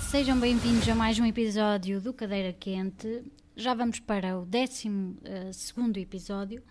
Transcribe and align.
Sejam 0.00 0.40
bem-vindos 0.40 0.88
a 0.88 0.94
mais 0.94 1.20
um 1.20 1.24
episódio 1.24 2.00
do 2.00 2.12
Cadeira 2.12 2.52
Quente. 2.52 3.22
Já 3.54 3.74
vamos 3.74 4.00
para 4.00 4.36
o 4.36 4.44
12 4.44 4.88
uh, 4.88 5.52
segundo 5.52 5.98
episódio. 5.98 6.62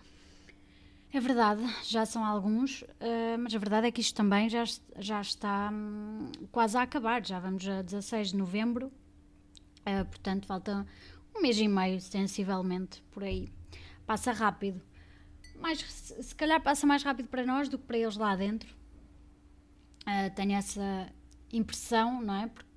É 1.10 1.18
verdade, 1.20 1.62
já 1.84 2.04
são 2.04 2.22
alguns, 2.22 2.82
uh, 2.82 3.38
mas 3.38 3.54
a 3.54 3.58
verdade 3.58 3.86
é 3.86 3.90
que 3.90 4.02
isto 4.02 4.14
também 4.14 4.50
já, 4.50 4.64
já 4.98 5.22
está 5.22 5.70
um, 5.72 6.30
quase 6.52 6.76
a 6.76 6.82
acabar. 6.82 7.24
Já 7.24 7.38
vamos 7.38 7.66
a 7.66 7.80
16 7.80 8.32
de 8.32 8.36
novembro, 8.36 8.88
uh, 8.88 10.04
portanto, 10.04 10.46
falta 10.46 10.86
um 11.34 11.40
mês 11.40 11.58
e 11.58 11.66
meio, 11.66 12.00
sensivelmente, 12.02 13.02
por 13.10 13.24
aí. 13.24 13.48
Passa 14.04 14.32
rápido. 14.32 14.82
Mais, 15.58 15.80
se 15.80 16.34
calhar 16.34 16.60
passa 16.60 16.86
mais 16.86 17.02
rápido 17.02 17.28
para 17.28 17.46
nós 17.46 17.70
do 17.70 17.78
que 17.78 17.86
para 17.86 17.98
eles 17.98 18.16
lá 18.16 18.36
dentro. 18.36 18.74
Tenho 20.34 20.52
essa 20.52 21.10
impressão, 21.50 22.20
não 22.20 22.34
é? 22.34 22.46
Porque 22.48 22.73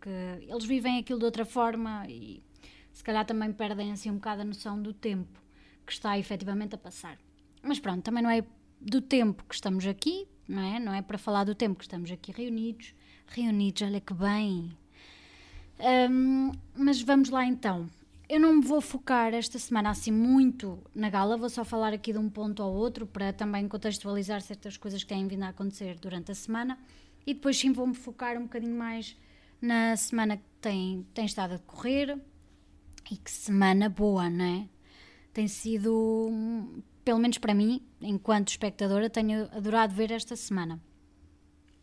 eles 0.48 0.66
vivem 0.66 1.00
aquilo 1.00 1.20
de 1.20 1.26
outra 1.26 1.46
forma 1.46 2.06
e 2.08 2.44
se 2.92 3.04
calhar 3.04 3.26
também 3.26 3.52
perdem 3.52 3.92
assim 3.92 4.10
um 4.10 4.16
bocado 4.16 4.42
a 4.42 4.46
noção 4.46 4.82
do 4.82 4.94
tempo 4.94 5.40
que 5.86 5.92
está 5.94 6.18
efetivamente 6.18 6.76
a 6.76 6.78
passar. 6.78 7.18
Mas 7.62 7.80
pronto, 7.80 8.04
também 8.04 8.24
não 8.24 8.30
é 8.30 8.44
do 8.80 9.02
tempo 9.02 9.44
que 9.48 9.56
estamos 9.56 9.86
aqui, 9.86 10.28
não 10.48 10.62
é? 10.62 10.80
Não 10.80 10.94
é 10.94 11.02
para 11.02 11.18
falar 11.18 11.44
do 11.44 11.56
tempo 11.56 11.76
que 11.76 11.84
estamos 11.84 12.12
aqui 12.12 12.32
reunidos. 12.32 12.94
Reunidos, 13.28 13.82
olha 13.82 14.00
que 14.02 14.14
bem. 14.14 14.78
Um, 16.10 16.52
mas 16.76 17.02
vamos 17.02 17.30
lá 17.30 17.46
então. 17.46 17.90
Eu 18.30 18.42
não 18.42 18.56
me 18.58 18.62
vou 18.62 18.82
focar 18.82 19.34
esta 19.34 19.58
semana 19.58 19.90
assim 19.90 20.12
muito 20.12 20.84
na 20.94 21.10
gala, 21.10 21.38
vou 21.38 21.50
só 21.50 21.64
falar 21.64 21.94
aqui 21.94 22.12
de 22.12 22.20
um 22.20 22.30
ponto 22.30 22.62
ao 22.62 22.74
outro 22.74 23.08
para 23.08 23.32
também 23.32 23.68
contextualizar 23.70 24.42
certas 24.42 24.76
coisas 24.76 25.02
que 25.02 25.10
têm 25.10 25.28
vindo 25.28 25.44
a 25.44 25.50
acontecer 25.50 25.98
durante 25.98 26.32
a 26.32 26.36
semana 26.36 26.78
e 27.26 27.34
depois 27.34 27.58
sim 27.58 27.72
vou-me 27.72 27.94
focar 27.94 28.38
um 28.38 28.44
bocadinho 28.44 28.78
mais 28.78 29.16
na 29.62 29.96
semana 29.96 30.38
que 30.38 30.44
tem, 30.62 31.06
tem 31.14 31.26
estado 31.26 31.54
a 31.54 31.58
decorrer 31.58 32.20
e 33.12 33.18
que 33.18 33.32
semana 33.32 33.90
boa, 33.90 34.30
não 34.30 34.46
é? 34.46 34.70
Tem 35.34 35.48
sido, 35.48 36.82
pelo 37.06 37.20
menos 37.20 37.38
para 37.38 37.54
mim, 37.54 37.82
enquanto 38.02 38.50
espectadora, 38.50 39.10
tenho 39.10 39.44
adorado 39.56 39.94
ver 39.94 40.12
esta 40.12 40.36
semana. 40.36 40.82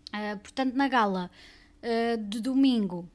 Uh, 0.08 0.38
portanto, 0.38 0.74
na 0.74 0.88
gala 0.88 1.30
uh, 1.82 2.16
de 2.28 2.40
domingo, 2.40 3.08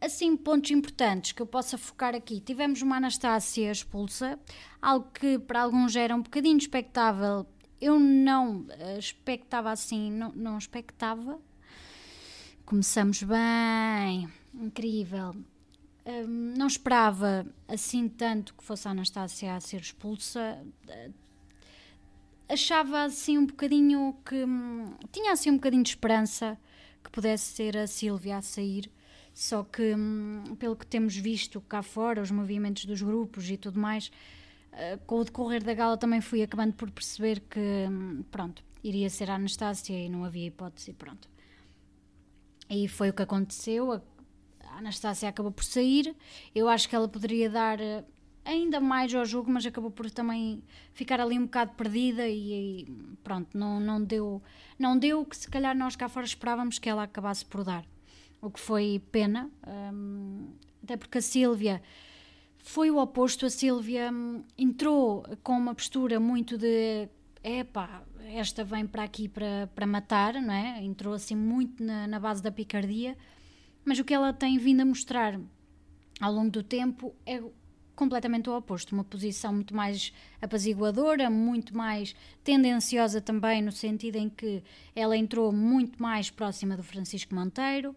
assim, 0.00 0.36
pontos 0.36 0.70
importantes 0.70 1.32
que 1.32 1.42
eu 1.42 1.46
possa 1.46 1.76
focar 1.76 2.14
aqui. 2.14 2.40
Tivemos 2.40 2.80
uma 2.80 2.96
Anastácia 2.96 3.70
expulsa, 3.70 4.38
algo 4.80 5.10
que 5.12 5.38
para 5.38 5.62
alguns 5.62 5.94
era 5.96 6.14
um 6.14 6.22
bocadinho 6.22 6.56
expectável. 6.56 7.46
Eu 7.80 7.98
não 7.98 8.60
uh, 8.60 8.98
expectava 8.98 9.70
assim, 9.70 10.10
não, 10.10 10.32
não 10.32 10.58
expectava. 10.58 11.38
Começamos 12.70 13.20
bem, 13.24 14.28
incrível. 14.54 15.34
Um, 16.06 16.54
não 16.56 16.68
esperava 16.68 17.44
assim 17.66 18.08
tanto 18.08 18.54
que 18.54 18.62
fosse 18.62 18.86
a 18.86 18.92
Anastácia 18.92 19.56
a 19.56 19.58
ser 19.58 19.80
expulsa. 19.80 20.64
Achava 22.48 23.02
assim 23.02 23.36
um 23.38 23.46
bocadinho 23.46 24.16
que. 24.24 24.44
Hum, 24.44 24.94
tinha 25.10 25.32
assim 25.32 25.50
um 25.50 25.56
bocadinho 25.56 25.82
de 25.82 25.88
esperança 25.88 26.56
que 27.02 27.10
pudesse 27.10 27.56
ser 27.56 27.76
a 27.76 27.88
Sílvia 27.88 28.36
a 28.36 28.42
sair 28.42 28.88
só 29.34 29.64
que, 29.64 29.92
hum, 29.92 30.54
pelo 30.56 30.76
que 30.76 30.86
temos 30.86 31.16
visto 31.16 31.60
cá 31.62 31.82
fora, 31.82 32.22
os 32.22 32.30
movimentos 32.30 32.84
dos 32.84 33.02
grupos 33.02 33.50
e 33.50 33.56
tudo 33.56 33.80
mais, 33.80 34.12
uh, 34.72 35.04
com 35.06 35.16
o 35.16 35.24
decorrer 35.24 35.64
da 35.64 35.74
gala 35.74 35.96
também 35.96 36.20
fui 36.20 36.40
acabando 36.40 36.74
por 36.74 36.88
perceber 36.88 37.40
que, 37.50 37.58
hum, 37.90 38.22
pronto, 38.30 38.62
iria 38.84 39.10
ser 39.10 39.28
a 39.28 39.34
Anastácia 39.34 39.98
e 39.98 40.08
não 40.08 40.24
havia 40.24 40.46
hipótese, 40.46 40.92
pronto. 40.92 41.28
E 42.70 42.86
foi 42.88 43.10
o 43.10 43.12
que 43.12 43.22
aconteceu, 43.22 43.92
a, 43.92 44.00
Anastácia 44.78 45.28
acabou 45.28 45.50
por 45.52 45.64
sair, 45.64 46.16
eu 46.54 46.68
acho 46.68 46.88
que 46.88 46.94
ela 46.94 47.08
poderia 47.08 47.50
dar 47.50 47.80
eh, 47.80 48.04
ainda 48.44 48.80
mais 48.80 49.14
ao 49.14 49.24
jogo, 49.26 49.50
mas 49.50 49.66
acabou 49.66 49.90
por 49.90 50.10
também 50.10 50.62
ficar 50.94 51.20
ali 51.20 51.38
um 51.38 51.44
bocado 51.44 51.72
perdida 51.72 52.26
e, 52.28 52.82
e, 52.82 52.92
pronto, 53.24 53.58
não, 53.58 53.80
não 53.80 54.02
deu 54.02 54.40
não 54.78 54.96
deu 54.96 55.20
o 55.20 55.26
que 55.26 55.36
se 55.36 55.50
calhar 55.50 55.76
nós 55.76 55.96
cá 55.96 56.08
fora 56.08 56.24
esperávamos 56.24 56.78
que 56.78 56.88
ela 56.88 57.02
acabasse 57.02 57.44
por 57.44 57.64
dar 57.64 57.84
o 58.40 58.50
que 58.50 58.58
foi 58.58 59.02
pena, 59.12 59.50
até 60.82 60.96
porque 60.96 61.18
a 61.18 61.22
Sílvia 61.22 61.82
foi 62.58 62.90
o 62.90 62.98
oposto. 62.98 63.46
A 63.46 63.50
Sílvia 63.50 64.10
um, 64.10 64.42
entrou 64.56 65.24
com 65.42 65.52
uma 65.52 65.74
postura 65.74 66.18
muito 66.18 66.56
de 66.56 67.08
epá, 67.42 68.02
esta 68.34 68.64
vem 68.64 68.86
para 68.86 69.02
aqui 69.02 69.28
para, 69.28 69.68
para 69.74 69.86
matar, 69.86 70.34
não 70.34 70.52
é? 70.52 70.82
Entrou 70.82 71.14
assim 71.14 71.36
muito 71.36 71.82
na, 71.82 72.06
na 72.06 72.18
base 72.18 72.42
da 72.42 72.50
picardia, 72.50 73.16
mas 73.84 73.98
o 73.98 74.04
que 74.04 74.14
ela 74.14 74.32
tem 74.32 74.58
vindo 74.58 74.80
a 74.80 74.84
mostrar 74.84 75.40
ao 76.20 76.32
longo 76.32 76.50
do 76.50 76.62
tempo 76.62 77.14
é 77.24 77.42
completamente 77.96 78.48
o 78.48 78.56
oposto, 78.56 78.94
uma 78.94 79.04
posição 79.04 79.52
muito 79.52 79.74
mais 79.74 80.12
apaziguadora, 80.40 81.28
muito 81.28 81.76
mais 81.76 82.16
tendenciosa 82.42 83.20
também, 83.20 83.60
no 83.60 83.70
sentido 83.70 84.16
em 84.16 84.28
que 84.30 84.62
ela 84.96 85.14
entrou 85.16 85.52
muito 85.52 86.02
mais 86.02 86.30
próxima 86.30 86.76
do 86.76 86.82
Francisco 86.82 87.34
Monteiro, 87.34 87.94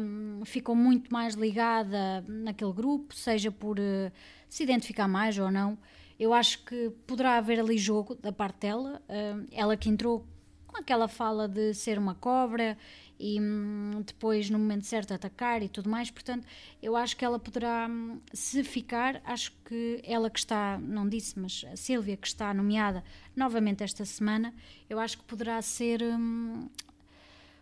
um, 0.00 0.44
ficou 0.44 0.74
muito 0.74 1.12
mais 1.12 1.34
ligada 1.34 2.24
naquele 2.26 2.72
grupo, 2.72 3.14
seja 3.14 3.52
por 3.52 3.78
uh, 3.78 4.10
se 4.48 4.64
identificar 4.64 5.06
mais 5.06 5.38
ou 5.38 5.50
não. 5.52 5.78
Eu 6.18 6.34
acho 6.34 6.64
que 6.64 6.90
poderá 7.06 7.36
haver 7.36 7.60
ali 7.60 7.78
jogo 7.78 8.14
da 8.16 8.32
parte 8.32 8.60
dela, 8.60 9.00
uh, 9.08 9.46
ela 9.52 9.76
que 9.76 9.88
entrou 9.88 10.26
com 10.66 10.76
aquela 10.76 11.08
fala 11.08 11.48
de 11.48 11.72
ser 11.74 11.98
uma 11.98 12.14
cobra 12.14 12.76
e 13.18 13.40
um, 13.40 14.02
depois 14.06 14.48
no 14.48 14.58
momento 14.58 14.86
certo 14.86 15.12
atacar 15.12 15.62
e 15.62 15.68
tudo 15.68 15.88
mais, 15.90 16.10
portanto 16.10 16.46
eu 16.80 16.94
acho 16.94 17.16
que 17.16 17.24
ela 17.24 17.38
poderá, 17.38 17.88
hum, 17.90 18.20
se 18.32 18.62
ficar, 18.62 19.20
acho 19.24 19.52
que 19.64 20.00
ela 20.04 20.30
que 20.30 20.38
está, 20.38 20.78
não 20.78 21.08
disse, 21.08 21.38
mas 21.38 21.64
a 21.72 21.76
Sílvia 21.76 22.16
que 22.16 22.26
está 22.26 22.52
nomeada 22.54 23.02
novamente 23.34 23.82
esta 23.82 24.04
semana, 24.04 24.54
eu 24.88 25.00
acho 25.00 25.18
que 25.18 25.24
poderá 25.24 25.60
ser, 25.62 26.02
hum, 26.02 26.68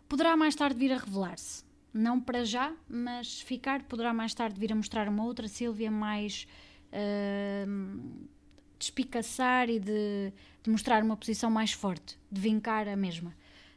poderá 0.08 0.36
mais 0.36 0.54
tarde 0.54 0.78
vir 0.78 0.92
a 0.92 0.98
revelar-se. 0.98 1.64
Não 1.94 2.20
para 2.20 2.44
já, 2.44 2.74
mas 2.86 3.40
ficar 3.40 3.82
poderá 3.84 4.12
mais 4.12 4.34
tarde 4.34 4.60
vir 4.60 4.70
a 4.70 4.76
mostrar 4.76 5.08
uma 5.08 5.24
outra 5.24 5.48
Sílvia 5.48 5.90
mais 5.90 6.46
de 8.78 8.84
espicaçar 8.86 9.68
e 9.68 9.78
de, 9.78 10.32
de, 10.62 10.70
mostrar 10.70 11.02
uma 11.02 11.16
posição 11.16 11.50
mais 11.50 11.72
forte, 11.72 12.18
de 12.30 12.40
vincar 12.40 12.88
a 12.88 12.96
mesma. 12.96 13.34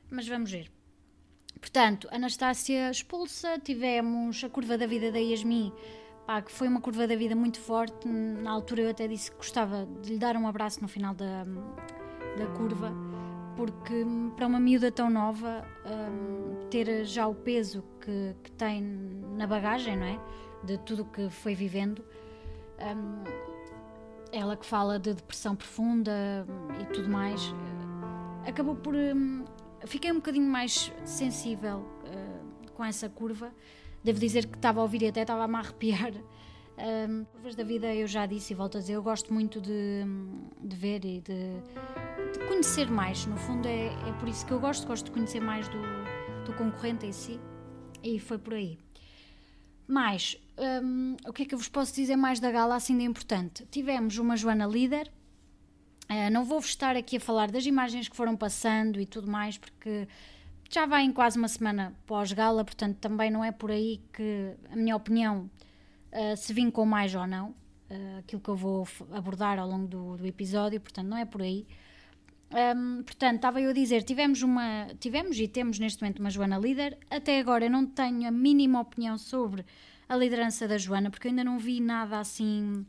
Mas 0.09 0.27
vamos 0.27 0.51
ver. 0.51 0.71
Portanto, 1.59 2.07
Anastácia 2.11 2.89
expulsa, 2.89 3.59
tivemos 3.59 4.43
a 4.43 4.49
curva 4.49 4.77
da 4.77 4.87
vida 4.87 5.11
da 5.11 5.19
Yasmin, 5.19 5.73
pá, 6.25 6.41
que 6.41 6.51
foi 6.51 6.67
uma 6.67 6.81
curva 6.81 7.07
da 7.07 7.15
vida 7.15 7.35
muito 7.35 7.59
forte. 7.59 8.07
Na 8.07 8.51
altura 8.51 8.81
eu 8.83 8.89
até 8.89 9.07
disse 9.07 9.31
que 9.31 9.37
gostava 9.37 9.87
de 10.01 10.13
lhe 10.13 10.17
dar 10.17 10.35
um 10.37 10.47
abraço 10.47 10.81
no 10.81 10.87
final 10.87 11.13
da, 11.13 11.43
da 12.37 12.45
curva 12.55 12.93
porque 13.59 13.93
hum, 13.93 14.31
para 14.37 14.47
uma 14.47 14.57
miúda 14.57 14.89
tão 14.89 15.09
nova 15.09 15.65
um, 15.85 16.69
ter 16.69 17.03
já 17.03 17.27
o 17.27 17.35
peso 17.35 17.83
que, 17.99 18.33
que, 18.41 18.51
tem 18.53 18.81
na 19.35 19.45
bagagem, 19.45 19.97
não 19.97 20.05
é? 20.05 20.17
De 20.63 20.77
tudo 20.77 21.03
que 21.03 21.29
foi 21.29 21.53
vivendo. 21.55 22.01
Um, 22.79 23.58
ela 24.31 24.55
que 24.55 24.65
fala 24.65 24.99
de 24.99 25.13
depressão 25.13 25.55
profunda 25.55 26.45
e 26.81 26.85
tudo 26.93 27.09
mais, 27.09 27.41
acabou 28.45 28.75
por. 28.75 28.95
Um, 28.95 29.45
fiquei 29.85 30.11
um 30.11 30.15
bocadinho 30.15 30.49
mais 30.49 30.91
sensível 31.03 31.79
uh, 31.79 32.71
com 32.73 32.83
essa 32.83 33.09
curva. 33.09 33.51
Devo 34.03 34.19
dizer 34.19 34.45
que 34.45 34.55
estava 34.55 34.79
a 34.79 34.83
ouvir 34.83 35.01
e 35.01 35.07
até 35.07 35.21
estava 35.21 35.43
a 35.43 35.47
me 35.47 35.55
arrepiar. 35.55 36.13
Um, 36.79 37.25
curvas 37.25 37.55
da 37.55 37.63
vida, 37.65 37.93
eu 37.93 38.07
já 38.07 38.25
disse 38.25 38.53
e 38.53 38.55
volto 38.55 38.77
a 38.77 38.79
dizer, 38.79 38.93
eu 38.93 39.03
gosto 39.03 39.33
muito 39.33 39.59
de, 39.59 40.05
de 40.63 40.75
ver 40.77 41.03
e 41.03 41.19
de 41.19 41.61
de 42.31 42.39
conhecer 42.47 42.89
mais. 42.89 43.25
No 43.25 43.37
fundo, 43.37 43.67
é, 43.67 43.87
é 43.87 44.11
por 44.19 44.27
isso 44.27 44.45
que 44.45 44.51
eu 44.51 44.59
gosto, 44.59 44.87
gosto 44.87 45.05
de 45.05 45.11
conhecer 45.11 45.39
mais 45.39 45.67
do, 45.67 45.81
do 46.45 46.53
concorrente 46.53 47.05
em 47.05 47.11
si. 47.11 47.39
E 48.03 48.19
foi 48.19 48.37
por 48.37 48.53
aí. 48.53 48.77
Mais, 49.89 50.37
um, 50.83 51.17
o 51.27 51.33
que 51.33 51.41
é 51.41 51.45
que 51.47 51.55
eu 51.55 51.57
vos 51.57 51.67
posso 51.67 51.95
dizer 51.95 52.15
mais 52.15 52.39
da 52.39 52.51
gala 52.51 52.75
assim 52.75 52.95
de 52.95 53.03
importante? 53.03 53.65
Tivemos 53.71 54.19
uma 54.19 54.37
Joana 54.37 54.67
líder. 54.67 55.11
Uh, 56.07 56.29
não 56.31 56.45
vou 56.45 56.59
estar 56.59 56.95
aqui 56.95 57.17
a 57.17 57.19
falar 57.19 57.49
das 57.49 57.65
imagens 57.65 58.07
que 58.07 58.15
foram 58.15 58.37
passando 58.37 59.01
e 59.01 59.05
tudo 59.07 59.27
mais, 59.27 59.57
porque 59.57 60.07
já 60.69 60.85
vai 60.85 61.01
em 61.01 61.11
quase 61.11 61.39
uma 61.39 61.47
semana 61.47 61.91
pós-gala, 62.05 62.63
portanto 62.63 62.97
também 62.97 63.31
não 63.31 63.43
é 63.43 63.51
por 63.51 63.71
aí 63.71 63.99
que 64.13 64.53
a 64.71 64.75
minha 64.75 64.95
opinião 64.95 65.49
uh, 66.13 66.37
se 66.37 66.53
vincou 66.53 66.85
mais 66.85 67.15
ou 67.15 67.25
não. 67.25 67.49
Uh, 67.89 68.19
aquilo 68.19 68.43
que 68.43 68.49
eu 68.49 68.55
vou 68.55 68.87
abordar 69.11 69.57
ao 69.57 69.67
longo 69.67 69.87
do, 69.87 70.17
do 70.17 70.27
episódio, 70.27 70.79
portanto 70.79 71.07
não 71.07 71.17
é 71.17 71.25
por 71.25 71.41
aí. 71.41 71.65
Um, 72.51 73.03
portanto, 73.03 73.35
estava 73.35 73.61
eu 73.61 73.69
a 73.69 73.73
dizer, 73.73 74.03
tivemos 74.03 74.41
uma, 74.41 74.87
tivemos 74.99 75.39
e 75.39 75.47
temos 75.47 75.77
neste 75.77 76.01
momento 76.01 76.19
uma 76.19 76.31
Joana 76.31 76.57
líder. 76.57 76.97
Até 77.09 77.39
agora 77.39 77.65
eu 77.65 77.69
não 77.69 77.85
tenho 77.85 78.27
a 78.27 78.31
mínima 78.31 78.81
opinião 78.81 79.17
sobre 79.17 79.63
a 80.07 80.15
liderança 80.15 80.67
da 80.67 80.77
Joana, 80.77 81.11
porque 81.11 81.27
eu 81.27 81.29
ainda 81.29 81.43
não 81.43 81.59
vi 81.59 81.79
nada 81.79 82.19
assim 82.19 82.85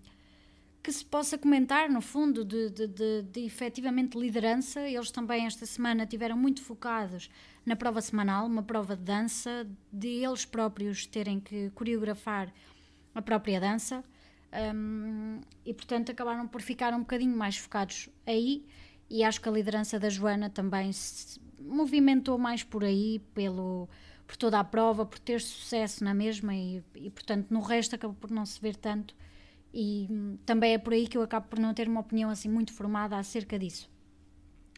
que 0.82 0.90
se 0.90 1.04
possa 1.04 1.36
comentar, 1.36 1.90
no 1.90 2.00
fundo, 2.00 2.42
de, 2.42 2.70
de, 2.70 2.86
de, 2.86 3.22
de 3.22 3.40
efetivamente 3.40 4.18
liderança. 4.18 4.80
Eles 4.80 5.10
também, 5.10 5.44
esta 5.44 5.66
semana, 5.66 6.06
tiveram 6.06 6.38
muito 6.38 6.62
focados 6.62 7.28
na 7.66 7.76
prova 7.76 8.00
semanal, 8.00 8.46
uma 8.46 8.62
prova 8.62 8.96
de 8.96 9.02
dança, 9.02 9.68
de 9.92 10.08
eles 10.08 10.46
próprios 10.46 11.04
terem 11.04 11.38
que 11.38 11.68
coreografar 11.74 12.50
a 13.14 13.20
própria 13.20 13.60
dança. 13.60 14.02
Um, 14.74 15.40
e 15.64 15.72
portanto 15.72 16.10
acabaram 16.10 16.48
por 16.48 16.60
ficar 16.60 16.92
um 16.92 17.00
bocadinho 17.00 17.36
mais 17.36 17.56
focados 17.56 18.08
aí 18.26 18.66
e 19.10 19.24
acho 19.24 19.40
que 19.40 19.48
a 19.48 19.52
liderança 19.52 19.98
da 19.98 20.08
Joana 20.08 20.48
também 20.48 20.92
se 20.92 21.40
movimentou 21.60 22.38
mais 22.38 22.62
por 22.62 22.84
aí, 22.84 23.20
pelo, 23.34 23.88
por 24.26 24.36
toda 24.36 24.60
a 24.60 24.64
prova, 24.64 25.04
por 25.04 25.18
ter 25.18 25.40
sucesso 25.40 26.04
na 26.04 26.14
mesma 26.14 26.54
e, 26.54 26.82
e 26.94 27.10
portanto 27.10 27.50
no 27.50 27.60
resto 27.60 27.96
acaba 27.96 28.14
por 28.14 28.30
não 28.30 28.46
se 28.46 28.60
ver 28.60 28.76
tanto 28.76 29.14
e 29.74 30.06
hum, 30.10 30.38
também 30.46 30.74
é 30.74 30.78
por 30.78 30.92
aí 30.92 31.06
que 31.06 31.18
eu 31.18 31.22
acabo 31.22 31.48
por 31.48 31.58
não 31.58 31.74
ter 31.74 31.88
uma 31.88 32.00
opinião 32.00 32.30
assim 32.30 32.48
muito 32.48 32.72
formada 32.72 33.16
acerca 33.16 33.58
disso. 33.58 33.90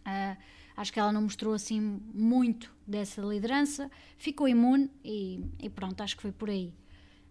Uh, 0.00 0.36
acho 0.76 0.92
que 0.92 0.98
ela 0.98 1.12
não 1.12 1.22
mostrou 1.22 1.54
assim 1.54 2.00
muito 2.12 2.74
dessa 2.86 3.22
liderança, 3.22 3.90
ficou 4.18 4.48
imune 4.48 4.90
e, 5.04 5.44
e 5.60 5.70
pronto, 5.70 6.02
acho 6.02 6.16
que 6.16 6.22
foi 6.22 6.32
por 6.32 6.50
aí. 6.50 6.72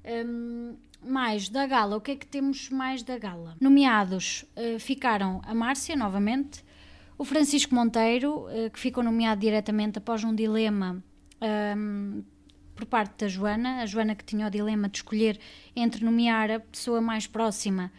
Um, 0.03 0.77
mais 1.03 1.49
da 1.49 1.65
gala, 1.67 1.97
o 1.97 2.01
que 2.01 2.11
é 2.11 2.15
que 2.15 2.25
temos 2.25 2.69
mais 2.69 3.03
da 3.03 3.17
gala? 3.17 3.55
Nomeados 3.59 4.45
uh, 4.55 4.79
ficaram 4.79 5.41
a 5.45 5.53
Márcia, 5.53 5.95
novamente, 5.95 6.63
o 7.21 7.23
Francisco 7.23 7.75
Monteiro, 7.75 8.47
uh, 8.47 8.71
que 8.71 8.79
ficou 8.79 9.03
nomeado 9.03 9.41
diretamente 9.41 9.99
após 9.99 10.23
um 10.23 10.33
dilema 10.33 11.03
um, 11.77 12.23
por 12.75 12.87
parte 12.87 13.13
da 13.19 13.27
Joana, 13.27 13.83
a 13.83 13.85
Joana 13.85 14.15
que 14.15 14.25
tinha 14.25 14.47
o 14.47 14.49
dilema 14.49 14.89
de 14.89 14.97
escolher 14.97 15.39
entre 15.75 16.03
nomear 16.03 16.49
a 16.49 16.59
pessoa 16.59 16.99
mais 16.99 17.27
próxima 17.27 17.91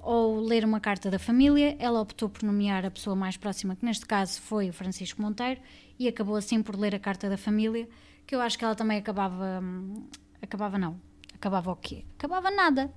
ou 0.00 0.38
ler 0.38 0.66
uma 0.66 0.80
carta 0.80 1.10
da 1.10 1.18
família, 1.18 1.76
ela 1.78 1.98
optou 1.98 2.28
por 2.28 2.42
nomear 2.42 2.84
a 2.84 2.90
pessoa 2.90 3.16
mais 3.16 3.38
próxima, 3.38 3.74
que 3.74 3.86
neste 3.86 4.04
caso 4.04 4.38
foi 4.42 4.68
o 4.68 4.72
Francisco 4.74 5.22
Monteiro, 5.22 5.62
e 5.98 6.06
acabou 6.06 6.36
assim 6.36 6.62
por 6.62 6.76
ler 6.76 6.94
a 6.94 6.98
carta 6.98 7.26
da 7.26 7.38
família, 7.38 7.88
que 8.26 8.34
eu 8.34 8.40
acho 8.42 8.58
que 8.58 8.66
ela 8.66 8.74
também 8.74 8.98
acabava. 8.98 9.60
Hum, 9.62 10.06
acabava 10.42 10.76
não, 10.76 11.00
acabava 11.34 11.72
o 11.72 11.76
quê? 11.76 12.04
Acabava 12.18 12.50
nada. 12.50 12.92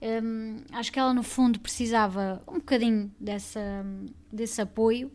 Um, 0.00 0.58
acho 0.72 0.92
que 0.92 0.98
ela, 0.98 1.12
no 1.12 1.22
fundo, 1.22 1.58
precisava 1.58 2.42
um 2.46 2.54
bocadinho 2.54 3.12
dessa, 3.18 3.84
desse 4.32 4.60
apoio. 4.60 5.10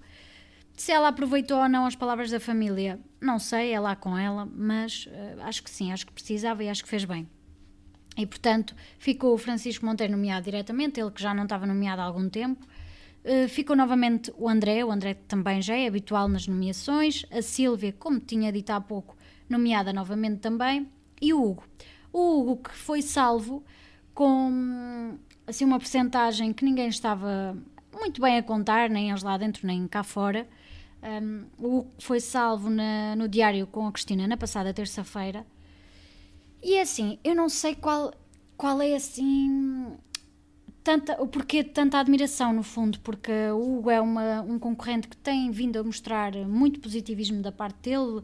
Se 0.75 0.91
ela 0.91 1.07
aproveitou 1.09 1.61
ou 1.61 1.69
não 1.69 1.85
as 1.85 1.95
palavras 1.95 2.29
da 2.31 2.39
família, 2.39 2.99
não 3.21 3.39
sei, 3.39 3.71
é 3.71 3.79
lá 3.79 3.95
com 3.95 4.17
ela, 4.17 4.45
mas 4.45 5.07
uh, 5.07 5.41
acho 5.43 5.63
que 5.63 5.69
sim, 5.69 5.91
acho 5.91 6.05
que 6.05 6.11
precisava 6.11 6.63
e 6.63 6.69
acho 6.69 6.83
que 6.83 6.89
fez 6.89 7.05
bem. 7.05 7.27
E, 8.17 8.25
portanto, 8.25 8.75
ficou 8.99 9.33
o 9.33 9.37
Francisco 9.37 9.85
Monteiro 9.85 10.11
nomeado 10.11 10.45
diretamente, 10.45 10.99
ele 10.99 11.11
que 11.11 11.21
já 11.21 11.33
não 11.33 11.43
estava 11.43 11.65
nomeado 11.65 12.01
há 12.01 12.05
algum 12.05 12.27
tempo. 12.27 12.65
Uh, 13.23 13.47
ficou 13.47 13.75
novamente 13.75 14.33
o 14.37 14.49
André, 14.49 14.83
o 14.83 14.91
André 14.91 15.13
também 15.13 15.61
já 15.61 15.75
é 15.75 15.87
habitual 15.87 16.27
nas 16.27 16.45
nomeações, 16.45 17.25
a 17.31 17.41
Sílvia, 17.41 17.93
como 17.93 18.19
tinha 18.19 18.51
dito 18.51 18.71
há 18.71 18.81
pouco, 18.81 19.15
nomeada 19.47 19.93
novamente 19.93 20.39
também, 20.39 20.89
e 21.21 21.33
o 21.33 21.41
Hugo. 21.41 21.63
O 22.11 22.41
Hugo 22.41 22.63
que 22.63 22.75
foi 22.75 23.01
salvo 23.01 23.63
com 24.13 25.17
assim 25.47 25.65
uma 25.65 25.79
percentagem 25.79 26.53
que 26.53 26.63
ninguém 26.63 26.87
estava 26.87 27.57
muito 27.91 28.21
bem 28.21 28.37
a 28.37 28.43
contar, 28.43 28.89
nem 28.89 29.09
eles 29.09 29.23
lá 29.23 29.37
dentro 29.37 29.65
nem 29.67 29.87
cá 29.87 30.03
fora. 30.03 30.47
Um, 31.01 31.45
o 31.59 31.85
foi 31.99 32.19
salvo 32.19 32.69
na, 32.69 33.15
no 33.15 33.27
diário 33.27 33.67
com 33.67 33.85
a 33.85 33.91
Cristina 33.91 34.27
na 34.27 34.37
passada 34.37 34.73
terça-feira. 34.73 35.45
E 36.61 36.75
é 36.75 36.81
assim, 36.81 37.19
eu 37.23 37.35
não 37.35 37.49
sei 37.49 37.75
qual, 37.75 38.13
qual 38.55 38.81
é 38.81 38.95
assim 38.95 39.97
tanta, 40.83 41.21
o 41.21 41.27
porquê 41.27 41.63
de 41.63 41.69
tanta 41.69 41.97
admiração, 41.97 42.53
no 42.53 42.63
fundo, 42.63 42.99
porque 42.99 43.31
o 43.51 43.79
Hugo 43.79 43.89
é 43.89 44.01
uma, 44.01 44.41
um 44.41 44.59
concorrente 44.59 45.07
que 45.07 45.17
tem 45.17 45.49
vindo 45.51 45.77
a 45.77 45.83
mostrar 45.83 46.33
muito 46.47 46.79
positivismo 46.79 47.41
da 47.41 47.51
parte 47.51 47.89
dele, 47.89 48.21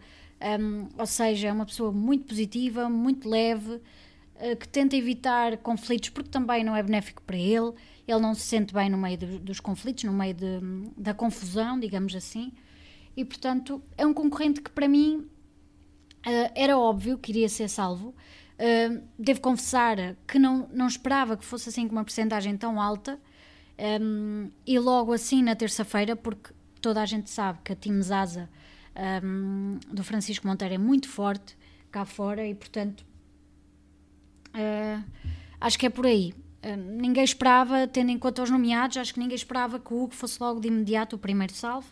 um, 0.59 0.87
ou 0.97 1.05
seja, 1.05 1.47
é 1.47 1.53
uma 1.53 1.65
pessoa 1.65 1.91
muito 1.91 2.25
positiva, 2.25 2.89
muito 2.89 3.29
leve, 3.29 3.81
que 4.59 4.67
tenta 4.67 4.95
evitar 4.95 5.57
conflitos 5.57 6.09
porque 6.09 6.29
também 6.29 6.63
não 6.63 6.75
é 6.75 6.81
benéfico 6.81 7.21
para 7.23 7.37
ele. 7.37 7.73
Ele 8.07 8.19
não 8.19 8.33
se 8.33 8.41
sente 8.41 8.73
bem 8.73 8.89
no 8.89 8.97
meio 8.97 9.17
dos 9.17 9.59
conflitos, 9.59 10.03
no 10.05 10.13
meio 10.13 10.33
de, 10.33 10.59
da 10.97 11.13
confusão, 11.13 11.79
digamos 11.79 12.15
assim. 12.15 12.51
E 13.15 13.25
portanto, 13.25 13.81
é 13.97 14.05
um 14.05 14.13
concorrente 14.13 14.61
que 14.61 14.71
para 14.71 14.87
mim 14.87 15.27
uh, 16.25 16.51
era 16.55 16.77
óbvio 16.77 17.17
que 17.17 17.31
iria 17.31 17.49
ser 17.49 17.67
salvo. 17.67 18.15
Uh, 18.57 19.01
devo 19.17 19.41
confessar 19.41 20.15
que 20.27 20.39
não, 20.39 20.69
não 20.71 20.87
esperava 20.87 21.35
que 21.35 21.43
fosse 21.45 21.69
assim 21.69 21.87
com 21.87 21.93
uma 21.95 22.03
porcentagem 22.03 22.55
tão 22.57 22.81
alta. 22.81 23.19
E 24.67 24.77
logo 24.77 25.13
assim 25.13 25.41
na 25.41 25.55
terça-feira, 25.55 26.13
porque 26.13 26.51
toda 26.81 27.01
a 27.01 27.05
gente 27.05 27.29
sabe 27.29 27.59
que 27.63 27.71
a 27.71 27.75
Team 27.77 28.01
Zaza 28.01 28.49
do 29.89 30.03
Francisco 30.03 30.45
Monteiro 30.45 30.73
é 30.73 30.77
muito 30.77 31.07
forte 31.07 31.57
cá 31.89 32.03
fora 32.03 32.45
e, 32.45 32.53
portanto, 32.53 33.05
uh, 34.53 35.03
acho 35.59 35.77
que 35.77 35.85
é 35.85 35.89
por 35.89 36.05
aí. 36.05 36.33
Uh, 36.63 36.75
ninguém 36.75 37.23
esperava, 37.23 37.87
tendo 37.87 38.11
em 38.11 38.17
conta 38.17 38.43
os 38.43 38.49
nomeados, 38.49 38.97
acho 38.97 39.13
que 39.13 39.19
ninguém 39.19 39.35
esperava 39.35 39.79
que 39.79 39.93
o 39.93 40.03
Hugo 40.03 40.13
fosse 40.13 40.41
logo 40.41 40.59
de 40.59 40.67
imediato 40.67 41.15
o 41.15 41.19
primeiro 41.19 41.53
salvo, 41.53 41.87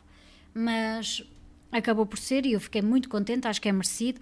mas 0.53 1.23
acabou 1.71 2.05
por 2.05 2.17
ser 2.17 2.45
e 2.45 2.53
eu 2.53 2.59
fiquei 2.59 2.81
muito 2.81 3.09
contente, 3.09 3.47
acho 3.47 3.61
que 3.61 3.69
é 3.69 3.71
merecido. 3.71 4.19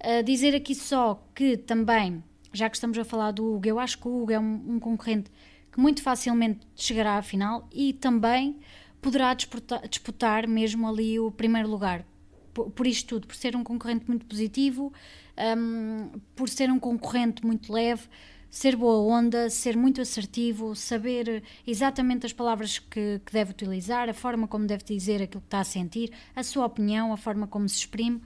Uh, 0.00 0.22
dizer 0.22 0.54
aqui 0.54 0.74
só 0.74 1.22
que 1.34 1.56
também, 1.56 2.22
já 2.52 2.68
que 2.68 2.76
estamos 2.76 2.98
a 2.98 3.04
falar 3.04 3.30
do 3.30 3.54
Hugo, 3.54 3.66
eu 3.66 3.78
acho 3.78 3.98
que 3.98 4.08
o 4.08 4.22
Hugo 4.22 4.32
é 4.32 4.38
um, 4.38 4.74
um 4.74 4.80
concorrente 4.80 5.30
que 5.70 5.80
muito 5.80 6.02
facilmente 6.02 6.60
chegará 6.76 7.16
à 7.16 7.22
final 7.22 7.68
e 7.72 7.92
também 7.92 8.58
poderá 9.00 9.32
disputar, 9.34 9.86
disputar 9.88 10.46
mesmo 10.46 10.86
ali 10.86 11.18
o 11.18 11.30
primeiro 11.30 11.68
lugar 11.68 12.04
por, 12.52 12.70
por 12.70 12.86
isto 12.86 13.08
tudo, 13.08 13.26
por 13.26 13.34
ser 13.34 13.56
um 13.56 13.64
concorrente 13.64 14.06
muito 14.06 14.26
positivo, 14.26 14.92
um, 15.38 16.10
por 16.34 16.48
ser 16.48 16.70
um 16.70 16.78
concorrente 16.78 17.44
muito 17.44 17.72
leve, 17.72 18.08
ser 18.52 18.76
boa 18.76 18.98
onda, 18.98 19.48
ser 19.48 19.76
muito 19.76 20.00
assertivo, 20.00 20.74
saber 20.74 21.42
exatamente 21.66 22.26
as 22.26 22.34
palavras 22.34 22.78
que, 22.78 23.20
que, 23.24 23.32
deve 23.32 23.52
utilizar, 23.52 24.10
a 24.10 24.14
forma 24.14 24.46
como 24.46 24.66
deve 24.66 24.84
dizer 24.84 25.22
aquilo 25.22 25.40
que 25.40 25.46
está 25.46 25.60
a 25.60 25.64
sentir, 25.64 26.12
a 26.36 26.42
sua 26.42 26.66
opinião, 26.66 27.12
a 27.12 27.16
forma 27.16 27.46
como 27.46 27.66
se 27.66 27.78
exprime. 27.78 28.20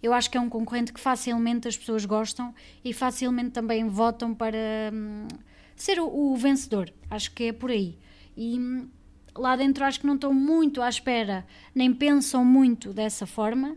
Eu 0.00 0.12
acho 0.12 0.30
que 0.30 0.38
é 0.38 0.40
um 0.40 0.48
concorrente 0.48 0.92
que 0.92 1.00
facilmente 1.00 1.66
as 1.66 1.76
pessoas 1.76 2.04
gostam 2.04 2.54
e 2.84 2.92
facilmente 2.92 3.50
também 3.50 3.88
votam 3.88 4.32
para 4.32 4.56
hum, 4.92 5.26
ser 5.74 5.98
o, 5.98 6.06
o, 6.06 6.36
vencedor. 6.36 6.92
Acho 7.10 7.32
que 7.32 7.44
é 7.44 7.52
por 7.52 7.72
aí. 7.72 7.98
E 8.36 8.60
hum, 8.60 8.88
lá 9.36 9.56
dentro 9.56 9.84
acho 9.84 9.98
que 9.98 10.06
não 10.06 10.14
estão 10.14 10.32
muito 10.32 10.80
à 10.80 10.88
espera, 10.88 11.44
nem 11.74 11.92
pensam 11.92 12.44
muito 12.44 12.92
dessa 12.92 13.26
forma, 13.26 13.74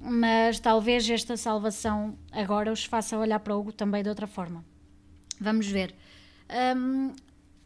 mas 0.00 0.58
talvez 0.58 1.08
esta 1.08 1.36
salvação 1.36 2.16
agora 2.32 2.72
os 2.72 2.84
faça 2.84 3.18
olhar 3.18 3.38
para 3.40 3.54
Hugo 3.54 3.72
também 3.72 4.02
de 4.02 4.08
outra 4.08 4.26
forma. 4.26 4.64
Vamos 5.38 5.66
ver. 5.66 5.94
Um, 6.76 7.12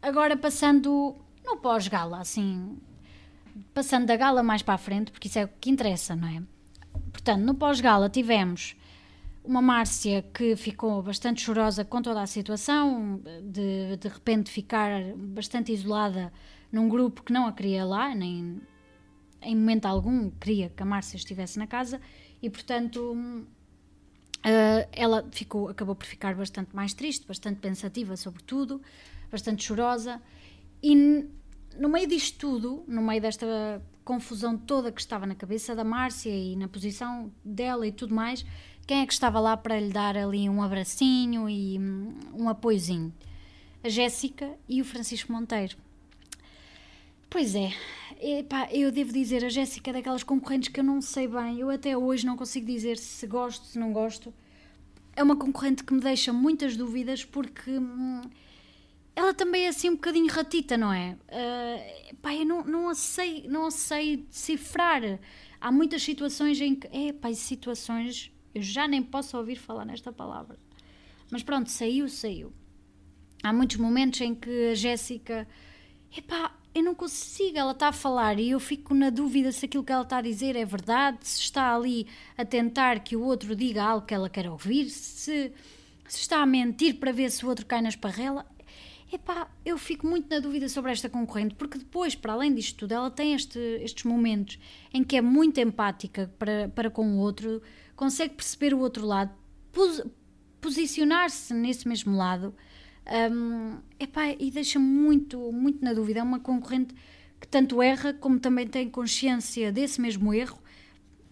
agora 0.01 0.35
passando 0.35 1.15
no 1.45 1.57
pós-gala, 1.57 2.19
assim, 2.19 2.77
passando 3.73 4.05
da 4.05 4.17
gala 4.17 4.43
mais 4.43 4.61
para 4.61 4.73
a 4.73 4.77
frente, 4.77 5.11
porque 5.11 5.27
isso 5.27 5.39
é 5.39 5.45
o 5.45 5.49
que 5.59 5.69
interessa, 5.69 6.15
não 6.15 6.27
é? 6.27 6.41
Portanto, 7.11 7.41
no 7.41 7.55
pós-gala 7.55 8.09
tivemos 8.09 8.75
uma 9.43 9.61
Márcia 9.61 10.23
que 10.33 10.55
ficou 10.55 11.01
bastante 11.01 11.41
chorosa 11.41 11.85
com 11.85 12.01
toda 12.01 12.21
a 12.21 12.27
situação, 12.27 13.21
de 13.43 13.95
de 13.97 14.07
repente 14.07 14.51
ficar 14.51 14.89
bastante 15.15 15.71
isolada 15.71 16.33
num 16.71 16.89
grupo 16.89 17.23
que 17.23 17.31
não 17.31 17.47
a 17.47 17.53
queria 17.53 17.85
lá, 17.85 18.13
nem 18.13 18.59
em 19.45 19.55
momento 19.55 19.85
algum 19.85 20.29
queria 20.29 20.69
que 20.69 20.81
a 20.81 20.85
Márcia 20.85 21.17
estivesse 21.17 21.57
na 21.57 21.67
casa 21.67 22.01
e, 22.41 22.49
portanto, 22.49 23.13
uh, 23.13 24.89
ela 24.91 25.27
ficou, 25.31 25.69
acabou 25.69 25.95
por 25.95 26.05
ficar 26.05 26.35
bastante 26.35 26.75
mais 26.75 26.93
triste, 26.93 27.25
bastante 27.27 27.59
pensativa 27.59 28.17
sobre 28.17 28.43
tudo, 28.43 28.81
bastante 29.31 29.63
chorosa 29.63 30.21
e 30.81 30.95
no 31.77 31.89
meio 31.89 32.07
disto 32.07 32.37
tudo, 32.37 32.83
no 32.87 33.01
meio 33.01 33.21
desta 33.21 33.81
confusão 34.03 34.57
toda 34.57 34.91
que 34.91 35.01
estava 35.01 35.25
na 35.25 35.35
cabeça 35.35 35.75
da 35.75 35.83
Márcia 35.83 36.29
e 36.29 36.55
na 36.55 36.67
posição 36.67 37.31
dela 37.43 37.87
e 37.87 37.91
tudo 37.91 38.13
mais, 38.13 38.45
quem 38.85 39.01
é 39.01 39.05
que 39.05 39.13
estava 39.13 39.39
lá 39.39 39.57
para 39.57 39.79
lhe 39.79 39.91
dar 39.91 40.15
ali 40.15 40.47
um 40.47 40.61
abracinho 40.61 41.49
e 41.49 41.79
um, 41.79 42.13
um 42.33 42.49
apoiozinho? 42.49 43.11
A 43.83 43.89
Jéssica 43.89 44.51
e 44.69 44.81
o 44.81 44.85
Francisco 44.85 45.31
Monteiro. 45.31 45.77
Pois 47.35 47.53
é, 47.53 47.73
Epá, 48.21 48.69
eu 48.71 48.89
devo 48.93 49.11
dizer, 49.11 49.43
a 49.43 49.49
Jéssica 49.49 49.89
é 49.89 49.93
daquelas 49.95 50.23
concorrentes 50.23 50.69
que 50.69 50.79
eu 50.79 50.83
não 50.85 51.01
sei 51.01 51.27
bem, 51.27 51.59
eu 51.59 51.69
até 51.69 51.97
hoje 51.97 52.25
não 52.25 52.37
consigo 52.37 52.65
dizer 52.65 52.97
se 52.97 53.27
gosto, 53.27 53.65
se 53.65 53.77
não 53.77 53.91
gosto. 53.91 54.33
É 55.17 55.21
uma 55.21 55.35
concorrente 55.35 55.83
que 55.83 55.93
me 55.93 55.99
deixa 55.99 56.31
muitas 56.31 56.77
dúvidas 56.77 57.25
porque 57.25 57.71
hum, 57.71 58.21
ela 59.13 59.33
também 59.33 59.65
é 59.65 59.67
assim 59.67 59.89
um 59.89 59.95
bocadinho 59.95 60.31
ratita, 60.31 60.77
não 60.77 60.93
é? 60.93 61.17
Uh, 61.27 62.11
epá, 62.11 62.33
eu 62.33 62.45
não, 62.45 62.63
não, 62.63 62.87
a 62.87 62.95
sei, 62.95 63.45
não 63.49 63.65
a 63.65 63.71
sei 63.71 64.15
decifrar. 64.15 65.01
Há 65.59 65.73
muitas 65.73 66.03
situações 66.03 66.61
em 66.61 66.73
que. 66.73 66.87
Epá, 66.87 67.33
situações. 67.33 68.31
Eu 68.53 68.61
já 68.61 68.87
nem 68.87 69.03
posso 69.03 69.37
ouvir 69.37 69.57
falar 69.57 69.83
nesta 69.83 70.13
palavra. 70.13 70.57
Mas 71.29 71.43
pronto, 71.43 71.69
saiu, 71.69 72.07
saiu. 72.07 72.53
há 73.43 73.51
muitos 73.51 73.75
momentos 73.75 74.21
em 74.21 74.33
que 74.33 74.69
a 74.71 74.73
Jéssica, 74.73 75.45
epá, 76.17 76.55
eu 76.73 76.83
não 76.83 76.93
consigo, 76.93 77.57
ela 77.57 77.71
está 77.71 77.87
a 77.87 77.93
falar 77.93 78.37
e 78.39 78.49
eu 78.49 78.59
fico 78.59 78.93
na 78.93 79.09
dúvida 79.09 79.51
se 79.51 79.65
aquilo 79.65 79.83
que 79.83 79.91
ela 79.91 80.03
está 80.03 80.17
a 80.17 80.21
dizer 80.21 80.55
é 80.55 80.65
verdade, 80.65 81.19
se 81.21 81.39
está 81.39 81.73
ali 81.73 82.05
a 82.37 82.43
tentar 82.43 82.99
que 82.99 83.15
o 83.15 83.23
outro 83.23 83.55
diga 83.55 83.83
algo 83.83 84.05
que 84.05 84.13
ela 84.13 84.29
quer 84.29 84.49
ouvir, 84.49 84.89
se, 84.89 85.53
se 86.07 86.19
está 86.19 86.41
a 86.41 86.45
mentir 86.45 86.95
para 86.95 87.13
ver 87.13 87.31
se 87.31 87.45
o 87.45 87.49
outro 87.49 87.65
cai 87.65 87.81
na 87.81 87.89
esparrela. 87.89 88.45
Epá, 89.11 89.49
eu 89.63 89.77
fico 89.77 90.05
muito 90.05 90.29
na 90.29 90.39
dúvida 90.39 90.67
sobre 90.67 90.91
esta 90.91 91.07
concorrente, 91.07 91.55
porque 91.55 91.77
depois, 91.77 92.15
para 92.15 92.33
além 92.33 92.53
disto 92.53 92.79
tudo, 92.79 92.91
ela 92.91 93.09
tem 93.09 93.33
este, 93.33 93.59
estes 93.81 94.03
momentos 94.03 94.59
em 94.93 95.03
que 95.03 95.15
é 95.15 95.21
muito 95.21 95.59
empática 95.59 96.29
para, 96.37 96.67
para 96.69 96.89
com 96.89 97.07
o 97.07 97.17
outro, 97.19 97.61
consegue 97.95 98.33
perceber 98.33 98.73
o 98.73 98.79
outro 98.79 99.05
lado, 99.05 99.31
pos, 99.71 100.01
posicionar-se 100.59 101.53
nesse 101.53 101.87
mesmo 101.87 102.17
lado 102.17 102.53
um, 103.31 103.77
epá, 103.99 104.29
e 104.29 104.49
deixa 104.49 104.79
muito, 104.79 105.51
muito 105.51 105.83
na 105.83 105.93
dúvida. 105.93 106.19
É 106.19 106.23
uma 106.23 106.39
concorrente 106.39 106.95
que 107.39 107.47
tanto 107.47 107.81
erra 107.81 108.13
como 108.13 108.39
também 108.39 108.67
tem 108.67 108.89
consciência 108.89 109.71
desse 109.71 110.01
mesmo 110.01 110.33
erro 110.33 110.59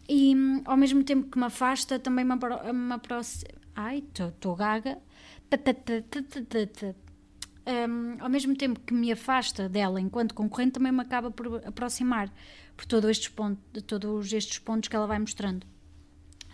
e 0.08 0.36
ao 0.66 0.78
mesmo 0.78 1.04
tempo 1.04 1.30
que 1.30 1.38
me 1.38 1.46
afasta, 1.46 1.98
também 1.98 2.26
me, 2.26 2.36
me 2.36 2.94
aproxima. 2.94 3.52
Ai, 3.76 4.04
estou 4.16 4.56
gaga. 4.56 5.00
Um, 7.66 8.18
ao 8.20 8.30
mesmo 8.30 8.56
tempo 8.56 8.80
que 8.80 8.94
me 8.94 9.12
afasta 9.12 9.70
dela 9.70 10.02
enquanto 10.02 10.34
concorrente, 10.34 10.74
também 10.74 10.92
me 10.92 11.02
acaba 11.02 11.32
por 11.32 11.62
aproximar 11.66 12.32
por 12.76 12.86
todos 12.86 13.10
estes 13.10 13.30
pontos, 13.30 13.84
todos 13.84 14.34
estes 14.34 14.60
pontos 14.60 14.90
que 14.90 14.96
ela 14.96 15.08
vai 15.08 15.20
mostrando. 15.20 15.64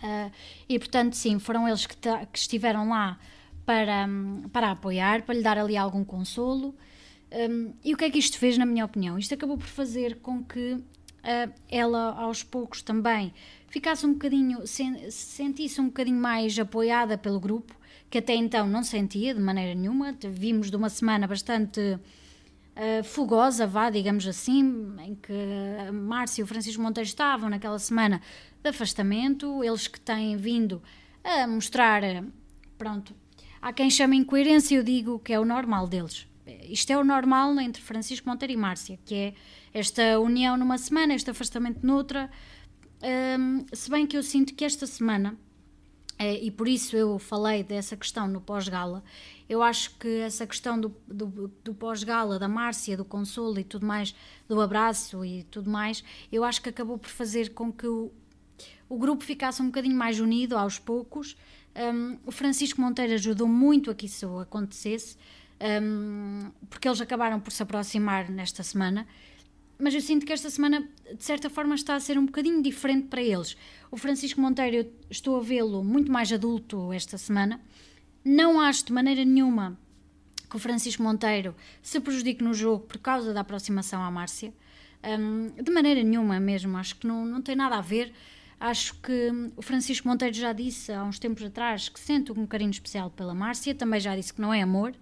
Uh, 0.02 0.30
e 0.68 0.78
portanto, 0.78 1.14
sim, 1.14 1.38
foram 1.38 1.66
eles 1.66 1.86
que, 1.86 1.96
que 1.96 2.38
estiveram 2.38 2.88
lá 2.88 3.18
para, 3.64 4.08
para 4.52 4.70
apoiar, 4.70 5.22
para 5.22 5.34
lhe 5.34 5.42
dar 5.42 5.58
ali 5.58 5.76
algum 5.76 6.04
consolo. 6.04 6.74
Um, 7.32 7.72
e 7.84 7.94
o 7.94 7.96
que 7.96 8.04
é 8.04 8.10
que 8.10 8.18
isto 8.18 8.38
fez, 8.38 8.58
na 8.58 8.66
minha 8.66 8.84
opinião? 8.84 9.18
Isto 9.18 9.34
acabou 9.34 9.56
por 9.56 9.66
fazer 9.66 10.16
com 10.16 10.42
que 10.42 10.72
uh, 10.72 11.52
ela, 11.68 12.14
aos 12.14 12.42
poucos, 12.42 12.82
também 12.82 13.32
ficasse 13.68 14.04
um 14.04 14.12
bocadinho, 14.14 14.66
sen, 14.66 15.10
sentisse 15.10 15.80
um 15.80 15.86
bocadinho 15.86 16.20
mais 16.20 16.58
apoiada 16.58 17.16
pelo 17.16 17.38
grupo, 17.38 17.74
que 18.10 18.18
até 18.18 18.34
então 18.34 18.66
não 18.66 18.82
sentia 18.82 19.32
de 19.32 19.40
maneira 19.40 19.74
nenhuma. 19.74 20.16
Vimos 20.20 20.70
de 20.70 20.76
uma 20.76 20.88
semana 20.88 21.28
bastante 21.28 21.80
uh, 21.80 23.04
fogosa, 23.04 23.64
vá, 23.64 23.90
digamos 23.90 24.26
assim, 24.26 24.92
em 25.06 25.14
que 25.14 25.32
a 25.86 25.92
Márcia 25.92 26.42
e 26.42 26.44
o 26.44 26.46
Francisco 26.48 26.82
Monteiro 26.82 27.06
estavam 27.06 27.48
naquela 27.48 27.78
semana 27.78 28.20
de 28.60 28.68
afastamento, 28.68 29.62
eles 29.62 29.86
que 29.86 30.00
têm 30.00 30.36
vindo 30.36 30.82
a 31.22 31.46
mostrar, 31.46 32.02
pronto, 32.76 33.14
Há 33.62 33.72
quem 33.72 33.90
chame 33.90 34.16
incoerência, 34.16 34.74
eu 34.74 34.82
digo 34.82 35.18
que 35.18 35.32
é 35.32 35.38
o 35.38 35.44
normal 35.44 35.86
deles. 35.86 36.26
Isto 36.68 36.92
é 36.92 36.98
o 36.98 37.04
normal 37.04 37.58
entre 37.60 37.82
Francisco 37.82 38.28
Monteiro 38.28 38.52
e 38.54 38.56
Márcia, 38.56 38.98
que 39.04 39.14
é 39.14 39.34
esta 39.72 40.18
união 40.18 40.56
numa 40.56 40.78
semana, 40.78 41.14
este 41.14 41.30
afastamento 41.30 41.84
noutra. 41.86 42.30
Um, 43.02 43.64
se 43.72 43.90
bem 43.90 44.06
que 44.06 44.16
eu 44.16 44.22
sinto 44.22 44.54
que 44.54 44.64
esta 44.64 44.86
semana, 44.86 45.36
é, 46.18 46.42
e 46.42 46.50
por 46.50 46.68
isso 46.68 46.96
eu 46.96 47.18
falei 47.18 47.62
dessa 47.62 47.96
questão 47.96 48.26
no 48.26 48.40
pós-gala, 48.40 49.04
eu 49.48 49.62
acho 49.62 49.96
que 49.98 50.20
essa 50.20 50.46
questão 50.46 50.80
do, 50.80 50.94
do, 51.06 51.48
do 51.62 51.74
pós-gala, 51.74 52.38
da 52.38 52.48
Márcia, 52.48 52.96
do 52.96 53.04
consolo 53.04 53.58
e 53.58 53.64
tudo 53.64 53.86
mais, 53.86 54.14
do 54.48 54.60
abraço 54.60 55.24
e 55.24 55.44
tudo 55.44 55.70
mais, 55.70 56.02
eu 56.32 56.44
acho 56.44 56.62
que 56.62 56.68
acabou 56.68 56.98
por 56.98 57.10
fazer 57.10 57.52
com 57.52 57.72
que 57.72 57.86
o, 57.86 58.10
o 58.88 58.98
grupo 58.98 59.22
ficasse 59.22 59.62
um 59.62 59.66
bocadinho 59.66 59.96
mais 59.96 60.18
unido 60.18 60.56
aos 60.56 60.78
poucos 60.78 61.36
um, 61.76 62.18
o 62.26 62.32
Francisco 62.32 62.80
Monteiro 62.80 63.14
ajudou 63.14 63.46
muito 63.46 63.90
a 63.90 63.94
que 63.94 64.06
isso 64.06 64.38
acontecesse, 64.38 65.16
um, 65.82 66.50
porque 66.68 66.88
eles 66.88 67.00
acabaram 67.00 67.38
por 67.38 67.52
se 67.52 67.62
aproximar 67.62 68.30
nesta 68.30 68.62
semana. 68.62 69.06
Mas 69.78 69.94
eu 69.94 70.00
sinto 70.00 70.26
que 70.26 70.32
esta 70.32 70.50
semana, 70.50 70.86
de 71.16 71.24
certa 71.24 71.48
forma, 71.48 71.74
está 71.74 71.94
a 71.94 72.00
ser 72.00 72.18
um 72.18 72.26
bocadinho 72.26 72.62
diferente 72.62 73.06
para 73.06 73.22
eles. 73.22 73.56
O 73.90 73.96
Francisco 73.96 74.40
Monteiro, 74.40 74.76
eu 74.76 74.92
estou 75.08 75.38
a 75.38 75.40
vê-lo 75.40 75.82
muito 75.82 76.12
mais 76.12 76.30
adulto 76.30 76.92
esta 76.92 77.16
semana. 77.16 77.58
Não 78.22 78.60
acho 78.60 78.84
de 78.84 78.92
maneira 78.92 79.24
nenhuma 79.24 79.78
que 80.50 80.56
o 80.56 80.58
Francisco 80.58 81.02
Monteiro 81.02 81.54
se 81.80 81.98
prejudique 82.00 82.44
no 82.44 82.52
jogo 82.52 82.84
por 82.84 82.98
causa 82.98 83.32
da 83.32 83.40
aproximação 83.40 84.02
à 84.02 84.10
Márcia. 84.10 84.52
Um, 85.02 85.62
de 85.62 85.70
maneira 85.70 86.02
nenhuma 86.02 86.38
mesmo, 86.38 86.76
acho 86.76 86.96
que 86.96 87.06
não, 87.06 87.24
não 87.24 87.40
tem 87.40 87.56
nada 87.56 87.76
a 87.76 87.80
ver. 87.80 88.12
Acho 88.60 88.94
que 88.96 89.32
o 89.56 89.62
Francisco 89.62 90.06
Monteiro 90.06 90.36
já 90.36 90.52
disse 90.52 90.92
há 90.92 91.02
uns 91.02 91.18
tempos 91.18 91.42
atrás 91.42 91.88
que 91.88 91.98
sente 91.98 92.30
um 92.30 92.46
carinho 92.46 92.70
especial 92.70 93.10
pela 93.10 93.34
Márcia, 93.34 93.74
também 93.74 93.98
já 93.98 94.14
disse 94.14 94.34
que 94.34 94.40
não 94.42 94.52
é 94.52 94.60
amor, 94.60 94.94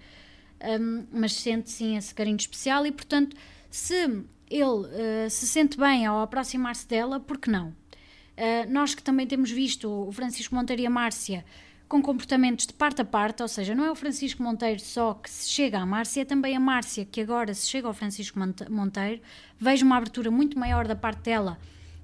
um, 0.81 1.05
mas 1.11 1.33
sente 1.33 1.69
sim 1.69 1.97
esse 1.97 2.15
carinho 2.15 2.37
especial 2.37 2.87
e, 2.87 2.93
portanto, 2.93 3.37
se 3.69 4.25
ele 4.49 4.65
uh, 4.65 5.29
se 5.29 5.49
sente 5.49 5.77
bem 5.77 6.07
ao 6.07 6.21
aproximar-se 6.21 6.87
dela, 6.87 7.19
por 7.19 7.37
que 7.37 7.51
não? 7.51 7.69
Uh, 7.69 8.71
nós 8.71 8.95
que 8.95 9.03
também 9.03 9.27
temos 9.27 9.51
visto 9.51 9.91
o 9.91 10.13
Francisco 10.13 10.55
Monteiro 10.55 10.83
e 10.83 10.87
a 10.87 10.91
Márcia 10.91 11.45
com 11.89 12.01
comportamentos 12.01 12.67
de 12.67 12.73
parte 12.75 13.01
a 13.01 13.05
parte, 13.05 13.43
ou 13.43 13.49
seja, 13.49 13.75
não 13.75 13.85
é 13.85 13.91
o 13.91 13.95
Francisco 13.95 14.41
Monteiro 14.41 14.79
só 14.79 15.15
que 15.15 15.29
se 15.29 15.49
chega 15.49 15.81
à 15.81 15.87
Márcia, 15.87 16.21
é 16.21 16.25
também 16.25 16.55
a 16.55 16.61
Márcia 16.61 17.05
que 17.05 17.21
agora 17.21 17.53
se 17.55 17.67
chega 17.67 17.89
ao 17.89 17.95
Francisco 17.95 18.39
Monteiro. 18.71 19.21
Vejo 19.59 19.85
uma 19.85 19.97
abertura 19.97 20.31
muito 20.31 20.57
maior 20.59 20.87
da 20.87 20.95
parte 20.95 21.23
dela. 21.23 21.59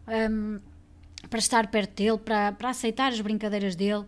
Um, 0.08 0.58
para 1.28 1.38
estar 1.38 1.66
perto 1.69 1.95
dele, 1.95 2.19
para, 2.19 2.52
para 2.52 2.71
aceitar 2.71 3.12
as 3.12 3.21
brincadeiras 3.21 3.75
dele. 3.76 4.04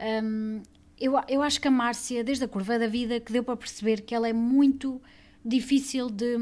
Um, 0.00 0.62
eu, 0.98 1.14
eu 1.28 1.42
acho 1.42 1.60
que 1.60 1.68
a 1.68 1.70
Márcia, 1.70 2.24
desde 2.24 2.44
a 2.44 2.48
curva 2.48 2.78
da 2.78 2.86
vida, 2.86 3.20
que 3.20 3.32
deu 3.32 3.44
para 3.44 3.56
perceber 3.56 4.00
que 4.02 4.14
ela 4.14 4.28
é 4.28 4.32
muito 4.32 5.00
difícil 5.44 6.08
de, 6.08 6.36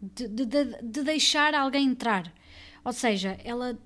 de, 0.00 0.28
de, 0.28 0.46
de 0.82 1.02
deixar 1.02 1.54
alguém 1.54 1.88
entrar. 1.88 2.32
Ou 2.84 2.92
seja, 2.92 3.36
ela 3.44 3.76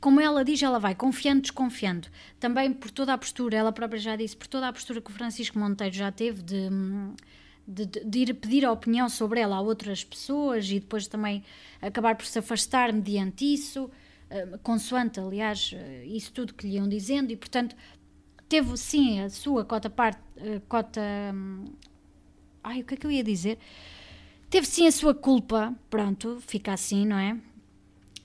como 0.00 0.20
ela 0.20 0.44
diz, 0.44 0.62
ela 0.62 0.78
vai 0.78 0.94
confiando, 0.94 1.42
desconfiando. 1.42 2.08
Também 2.38 2.72
por 2.72 2.90
toda 2.90 3.12
a 3.12 3.18
postura, 3.18 3.56
ela 3.56 3.72
própria 3.72 3.98
já 3.98 4.14
disse, 4.14 4.36
por 4.36 4.46
toda 4.46 4.68
a 4.68 4.72
postura 4.72 5.00
que 5.00 5.10
o 5.10 5.12
Francisco 5.12 5.58
Monteiro 5.58 5.94
já 5.94 6.12
teve 6.12 6.42
de, 6.42 6.68
de, 7.66 7.86
de, 7.86 8.18
ir 8.20 8.34
pedir 8.34 8.64
a 8.64 8.72
opinião 8.72 9.08
sobre 9.08 9.40
ela 9.40 9.56
a 9.56 9.60
outras 9.60 10.04
pessoas 10.04 10.70
e 10.70 10.78
depois 10.78 11.06
também 11.06 11.42
acabar 11.80 12.14
por 12.14 12.26
se 12.26 12.38
afastar 12.38 12.92
mediante 12.92 13.52
isso. 13.52 13.90
Eh, 14.28 14.58
consoante, 14.62 15.20
aliás, 15.20 15.72
eh, 15.74 16.04
isso 16.06 16.32
tudo 16.32 16.54
que 16.54 16.66
lhe 16.66 16.74
iam 16.74 16.88
dizendo, 16.88 17.32
e 17.32 17.36
portanto 17.36 17.76
teve 18.48 18.76
sim 18.76 19.20
a 19.20 19.28
sua 19.30 19.64
cota 19.64 19.90
parte, 19.90 20.20
uh, 20.38 20.60
cota. 20.68 21.00
Um, 21.34 21.64
ai, 22.62 22.80
o 22.80 22.84
que 22.84 22.94
é 22.94 22.96
que 22.96 23.06
eu 23.06 23.10
ia 23.10 23.22
dizer? 23.24 23.58
Teve 24.50 24.66
sim 24.66 24.86
a 24.86 24.92
sua 24.92 25.14
culpa, 25.14 25.74
pronto, 25.90 26.38
fica 26.40 26.72
assim, 26.72 27.04
não 27.06 27.18
é? 27.18 27.36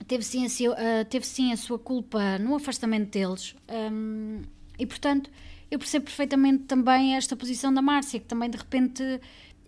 Teve 0.06 0.24
sim 0.24 0.44
a, 0.44 0.48
seu, 0.48 0.72
uh, 0.72 1.04
teve 1.08 1.26
sim 1.26 1.52
a 1.52 1.56
sua 1.56 1.78
culpa 1.78 2.38
no 2.38 2.54
afastamento 2.54 3.10
deles, 3.10 3.56
um, 3.92 4.42
e 4.78 4.86
portanto 4.86 5.30
eu 5.70 5.78
percebo 5.78 6.04
perfeitamente 6.04 6.64
também 6.64 7.16
esta 7.16 7.36
posição 7.36 7.72
da 7.72 7.80
Márcia, 7.82 8.20
que 8.20 8.26
também 8.26 8.50
de 8.50 8.58
repente 8.58 9.02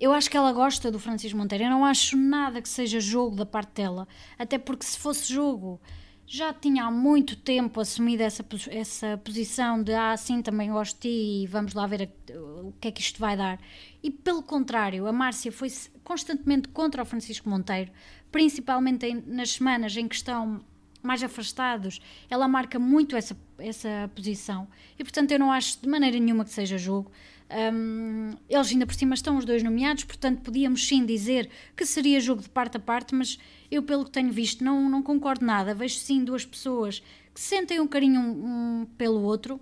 eu 0.01 0.13
acho 0.13 0.31
que 0.31 0.37
ela 0.37 0.53
gosta 0.53 0.91
do 0.91 0.99
Francisco 0.99 1.39
Monteiro. 1.39 1.65
Eu 1.65 1.71
não 1.71 1.85
acho 1.85 2.17
nada 2.17 2.61
que 2.61 2.69
seja 2.69 3.01
jogo 3.01 3.37
da 3.37 3.47
parte 3.47 3.83
dela, 3.83 4.07
até 4.39 4.59
porque 4.59 4.85
se 4.85 4.99
fosse 4.99 5.33
jogo 5.33 5.81
já 6.27 6.53
tinha 6.53 6.85
há 6.85 6.91
muito 6.91 7.37
tempo 7.37 7.81
assumido 7.81 8.23
essa, 8.23 8.45
essa 8.71 9.19
posição 9.19 9.83
de 9.83 9.93
ah, 9.93 10.17
sim, 10.17 10.43
também 10.43 10.71
gosto 10.71 10.95
de 10.97 11.01
ti 11.01 11.43
e 11.43 11.47
vamos 11.47 11.75
lá 11.75 11.87
ver 11.87 12.03
a, 12.03 12.39
o 12.63 12.73
que 12.81 12.89
é 12.89 12.91
que 12.91 13.01
isto 13.01 13.21
vai 13.21 13.37
dar. 13.37 13.61
E 14.03 14.11
pelo 14.11 14.43
contrário, 14.43 15.07
a 15.07 15.13
Márcia 15.13 15.53
foi 15.53 15.69
constantemente 16.03 16.69
contra 16.69 17.03
o 17.03 17.07
Francisco 17.07 17.49
Monteiro, 17.49 17.91
principalmente 18.33 19.07
em, 19.07 19.23
nas 19.27 19.51
semanas 19.51 19.97
em 19.97 20.09
que 20.09 20.15
estão 20.15 20.65
mais 21.03 21.23
afastados, 21.23 22.01
ela 22.31 22.49
marca 22.49 22.79
muito 22.79 23.15
essa, 23.15 23.37
essa 23.59 24.11
posição. 24.15 24.67
E 24.99 25.05
portanto 25.05 25.31
eu 25.33 25.39
não 25.39 25.53
acho 25.53 25.79
de 25.81 25.89
maneira 25.89 26.19
nenhuma 26.19 26.45
que 26.45 26.51
seja 26.51 26.79
jogo. 26.79 27.13
Um, 27.55 28.33
eles 28.49 28.73
ainda 28.73 28.85
por 28.85 28.95
cima 28.95 29.15
estão 29.15 29.37
os 29.37 29.45
dois 29.45 29.63
nomeados, 29.63 30.03
portanto 30.03 30.41
podíamos 30.43 30.85
sim 30.87 31.07
dizer 31.07 31.49
que 31.77 31.87
seria 31.87 32.19
jogo 32.19 32.43
de 32.43 32.49
parte 32.49 32.77
a 32.77 32.81
parte, 32.81 33.15
mas 33.15 33.39
eu, 33.71 33.83
pelo 33.83 34.05
que 34.05 34.11
tenho 34.11 34.33
visto, 34.33 34.65
não, 34.65 34.89
não 34.89 35.03
concordo 35.03 35.47
nada. 35.47 35.73
Vejo 35.73 35.95
sim 35.97 36.25
duas 36.25 36.45
pessoas 36.45 37.01
que 37.33 37.41
sentem 37.41 37.79
um 37.79 37.87
carinho 37.87 38.21
um, 38.21 38.81
um 38.81 38.87
pelo 38.99 39.23
outro, 39.23 39.61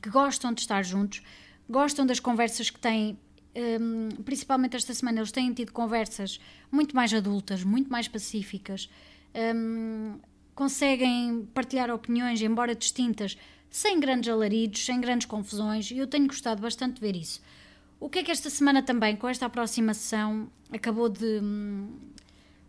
que 0.00 0.08
gostam 0.08 0.52
de 0.52 0.60
estar 0.60 0.84
juntos, 0.84 1.22
gostam 1.68 2.06
das 2.06 2.20
conversas 2.20 2.70
que 2.70 2.78
têm. 2.78 3.18
Um, 3.54 4.08
principalmente 4.22 4.76
esta 4.76 4.94
semana, 4.94 5.18
eles 5.18 5.32
têm 5.32 5.52
tido 5.52 5.72
conversas 5.72 6.40
muito 6.70 6.94
mais 6.96 7.12
adultas, 7.12 7.62
muito 7.64 7.90
mais 7.90 8.08
pacíficas, 8.08 8.88
hum, 9.54 10.18
conseguem 10.54 11.46
partilhar 11.52 11.90
opiniões, 11.90 12.40
embora 12.40 12.74
distintas, 12.74 13.36
sem 13.72 13.98
grandes 13.98 14.30
alaridos, 14.30 14.84
sem 14.84 15.00
grandes 15.00 15.26
confusões, 15.26 15.90
e 15.90 15.96
eu 15.96 16.06
tenho 16.06 16.26
gostado 16.26 16.60
bastante 16.60 16.96
de 16.96 17.00
ver 17.00 17.16
isso. 17.16 17.40
O 17.98 18.10
que 18.10 18.18
é 18.18 18.22
que 18.22 18.30
esta 18.30 18.50
semana 18.50 18.82
também, 18.82 19.16
com 19.16 19.26
esta 19.26 19.46
aproximação, 19.46 20.50
acabou 20.70 21.08
de. 21.08 21.40
Hum, 21.42 21.88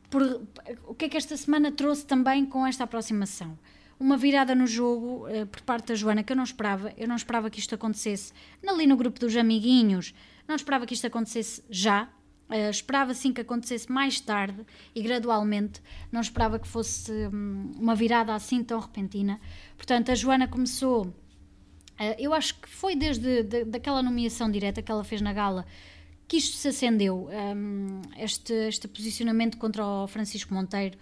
por, 0.09 0.41
o 0.87 0.95
que 0.95 1.05
é 1.05 1.09
que 1.09 1.17
esta 1.17 1.35
semana 1.35 1.71
trouxe 1.71 2.05
também 2.05 2.45
com 2.45 2.65
esta 2.65 2.85
aproximação? 2.85 3.59
Uma 3.99 4.15
virada 4.15 4.55
no 4.55 4.65
jogo 4.65 5.27
uh, 5.27 5.45
por 5.47 5.61
parte 5.61 5.87
da 5.87 5.95
Joana 5.95 6.23
que 6.23 6.31
eu 6.31 6.37
não 6.37 6.43
esperava. 6.43 6.93
Eu 6.95 7.07
não 7.07 7.15
esperava 7.15 7.49
que 7.49 7.59
isto 7.59 7.75
acontecesse 7.75 8.31
ali 8.65 8.87
no 8.87 8.95
grupo 8.95 9.19
dos 9.19 9.35
amiguinhos. 9.35 10.13
Não 10.47 10.55
esperava 10.55 10.85
que 10.85 10.93
isto 10.93 11.07
acontecesse 11.07 11.63
já, 11.69 12.07
Uh, 12.53 12.69
esperava 12.69 13.15
sim 13.15 13.33
que 13.33 13.41
acontecesse 13.41 13.91
mais 13.91 14.19
tarde 14.19 14.63
e 14.93 15.01
gradualmente, 15.01 15.81
não 16.11 16.21
esperava 16.21 16.59
que 16.59 16.67
fosse 16.67 17.11
um, 17.11 17.71
uma 17.79 17.95
virada 17.95 18.35
assim 18.35 18.63
tão 18.63 18.79
repentina. 18.79 19.41
Portanto, 19.75 20.11
a 20.11 20.15
Joana 20.15 20.47
começou, 20.47 21.07
uh, 21.07 21.13
eu 22.19 22.31
acho 22.31 22.59
que 22.59 22.69
foi 22.69 22.95
desde 22.95 23.41
de, 23.41 23.65
daquela 23.65 24.03
nomeação 24.03 24.51
direta 24.51 24.83
que 24.83 24.91
ela 24.91 25.03
fez 25.03 25.19
na 25.19 25.33
gala 25.33 25.65
que 26.27 26.37
isto 26.37 26.55
se 26.55 26.67
acendeu, 26.67 27.27
um, 27.55 28.01
este, 28.17 28.53
este 28.53 28.87
posicionamento 28.87 29.57
contra 29.57 29.83
o 29.83 30.07
Francisco 30.07 30.53
Monteiro. 30.53 30.95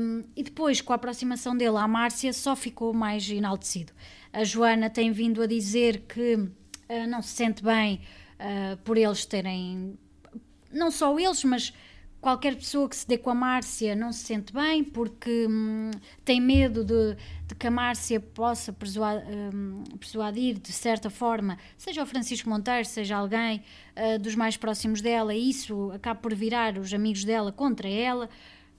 Um, 0.00 0.24
e 0.36 0.44
depois, 0.44 0.80
com 0.80 0.92
a 0.92 0.96
aproximação 0.96 1.56
dele 1.56 1.76
à 1.76 1.88
Márcia, 1.88 2.32
só 2.32 2.54
ficou 2.54 2.94
mais 2.94 3.28
enaltecido. 3.28 3.92
A 4.32 4.44
Joana 4.44 4.88
tem 4.88 5.10
vindo 5.10 5.42
a 5.42 5.46
dizer 5.46 6.04
que 6.08 6.34
uh, 6.36 7.06
não 7.08 7.20
se 7.20 7.30
sente 7.30 7.64
bem 7.64 8.00
por 8.84 8.96
eles 8.96 9.26
terem 9.26 9.98
não 10.72 10.90
só 10.90 11.18
eles, 11.18 11.42
mas 11.44 11.72
qualquer 12.20 12.56
pessoa 12.56 12.88
que 12.88 12.96
se 12.96 13.06
dê 13.06 13.16
com 13.16 13.30
a 13.30 13.34
Márcia 13.34 13.94
não 13.94 14.12
se 14.12 14.24
sente 14.24 14.52
bem 14.52 14.82
porque 14.82 15.46
hum, 15.48 15.90
tem 16.24 16.40
medo 16.40 16.84
de, 16.84 17.16
de, 17.46 17.54
que 17.54 17.66
a 17.66 17.70
Márcia 17.70 18.20
possa 18.20 18.72
persuadir, 18.72 19.26
hum, 19.54 19.84
persuadir 19.98 20.58
de 20.58 20.72
certa 20.72 21.10
forma, 21.10 21.58
seja 21.76 22.02
o 22.02 22.06
Francisco 22.06 22.48
Monteiro, 22.48 22.84
seja 22.84 23.16
alguém 23.16 23.62
uh, 23.96 24.18
dos 24.18 24.34
mais 24.34 24.56
próximos 24.56 25.00
dela, 25.00 25.34
e 25.34 25.50
isso 25.50 25.92
acaba 25.92 26.18
por 26.20 26.34
virar 26.34 26.76
os 26.78 26.92
amigos 26.92 27.24
dela 27.24 27.52
contra 27.52 27.88
ela. 27.88 28.28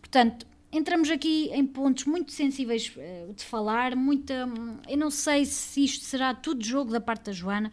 Portanto, 0.02 0.46
entramos 0.72 1.10
aqui 1.10 1.50
em 1.54 1.66
pontos 1.66 2.06
muito 2.06 2.32
sensíveis 2.32 2.94
uh, 2.98 3.34
de 3.34 3.44
falar, 3.44 3.96
muita, 3.96 4.46
hum, 4.46 4.78
eu 4.88 4.98
não 4.98 5.10
sei 5.10 5.46
se 5.46 5.86
isto 5.86 6.04
será 6.04 6.34
tudo 6.34 6.64
jogo 6.66 6.92
da 6.92 7.00
parte 7.00 7.26
da 7.26 7.32
Joana. 7.32 7.72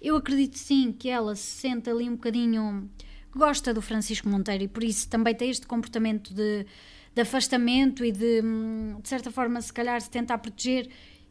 Eu 0.00 0.14
acredito 0.14 0.58
sim 0.58 0.92
que 0.92 1.08
ela 1.08 1.34
se 1.34 1.42
sente 1.42 1.88
ali 1.88 2.08
um 2.08 2.16
bocadinho 2.16 2.88
gosta 3.36 3.72
do 3.72 3.82
Francisco 3.82 4.28
Monteiro 4.28 4.64
e 4.64 4.68
por 4.68 4.82
isso 4.82 5.08
também 5.08 5.34
tem 5.34 5.50
este 5.50 5.66
comportamento 5.66 6.34
de, 6.34 6.66
de 7.14 7.22
afastamento 7.22 8.04
e 8.04 8.10
de, 8.10 8.40
hum, 8.42 8.98
de 9.02 9.08
certa 9.08 9.30
forma, 9.30 9.60
se 9.60 9.72
calhar, 9.72 10.00
se 10.00 10.10
tentar 10.10 10.38
proteger 10.38 10.88